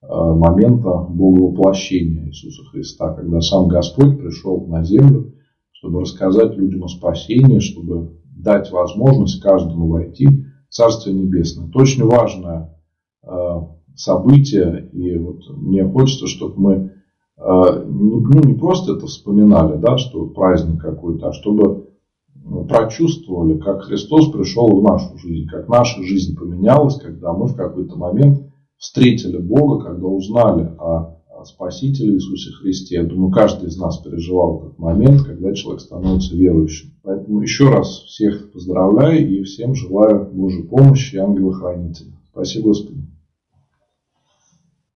э, 0.02 0.06
момента 0.08 0.90
Боговоплощения 1.08 2.28
Иисуса 2.28 2.62
Христа, 2.70 3.12
когда 3.14 3.40
сам 3.40 3.66
Господь 3.66 4.16
пришел 4.16 4.64
на 4.68 4.84
землю, 4.84 5.32
чтобы 5.72 6.02
рассказать 6.02 6.56
людям 6.56 6.84
о 6.84 6.88
спасении, 6.88 7.58
чтобы 7.58 8.12
дать 8.36 8.70
возможность 8.70 9.42
каждому 9.42 9.88
войти 9.88 10.28
Царствие 10.70 11.14
Небесное. 11.14 11.68
Это 11.68 11.78
очень 11.78 12.04
важное 12.04 12.78
э, 13.22 13.28
событие, 13.96 14.88
и 14.92 15.18
вот 15.18 15.42
мне 15.50 15.86
хочется, 15.86 16.26
чтобы 16.26 16.54
мы 16.56 16.74
э, 17.36 17.84
ну, 17.86 18.40
не 18.44 18.54
просто 18.54 18.94
это 18.94 19.06
вспоминали, 19.06 19.76
да, 19.76 19.98
что 19.98 20.26
праздник 20.26 20.80
какой-то, 20.80 21.28
а 21.28 21.32
чтобы 21.32 21.90
прочувствовали, 22.68 23.58
как 23.58 23.82
Христос 23.82 24.30
пришел 24.30 24.80
в 24.80 24.82
нашу 24.82 25.18
жизнь, 25.18 25.48
как 25.48 25.68
наша 25.68 26.02
жизнь 26.02 26.36
поменялась, 26.36 26.96
когда 26.96 27.32
мы 27.32 27.46
в 27.46 27.56
какой-то 27.56 27.96
момент 27.96 28.50
встретили 28.78 29.38
Бога, 29.38 29.84
когда 29.84 30.06
узнали 30.06 30.72
о 31.40 31.44
Спасителе 31.46 32.14
Иисусе 32.14 32.52
Христе. 32.52 32.96
Я 32.96 33.04
думаю, 33.04 33.32
каждый 33.32 33.68
из 33.68 33.76
нас 33.78 33.98
переживал 33.98 34.58
этот 34.58 34.78
момент, 34.78 35.22
когда 35.22 35.54
человек 35.54 35.80
становится 35.80 36.36
верующим. 36.36 36.90
Поэтому 37.02 37.40
еще 37.40 37.70
раз 37.70 37.88
всех 37.88 38.52
поздравляю 38.52 39.26
и 39.26 39.42
всем 39.44 39.74
желаю 39.74 40.30
Божьей 40.30 40.64
помощи 40.64 41.14
и 41.14 41.18
ангела-хранителя. 41.18 42.12
Спасибо, 42.32 42.68
Господи. 42.68 43.00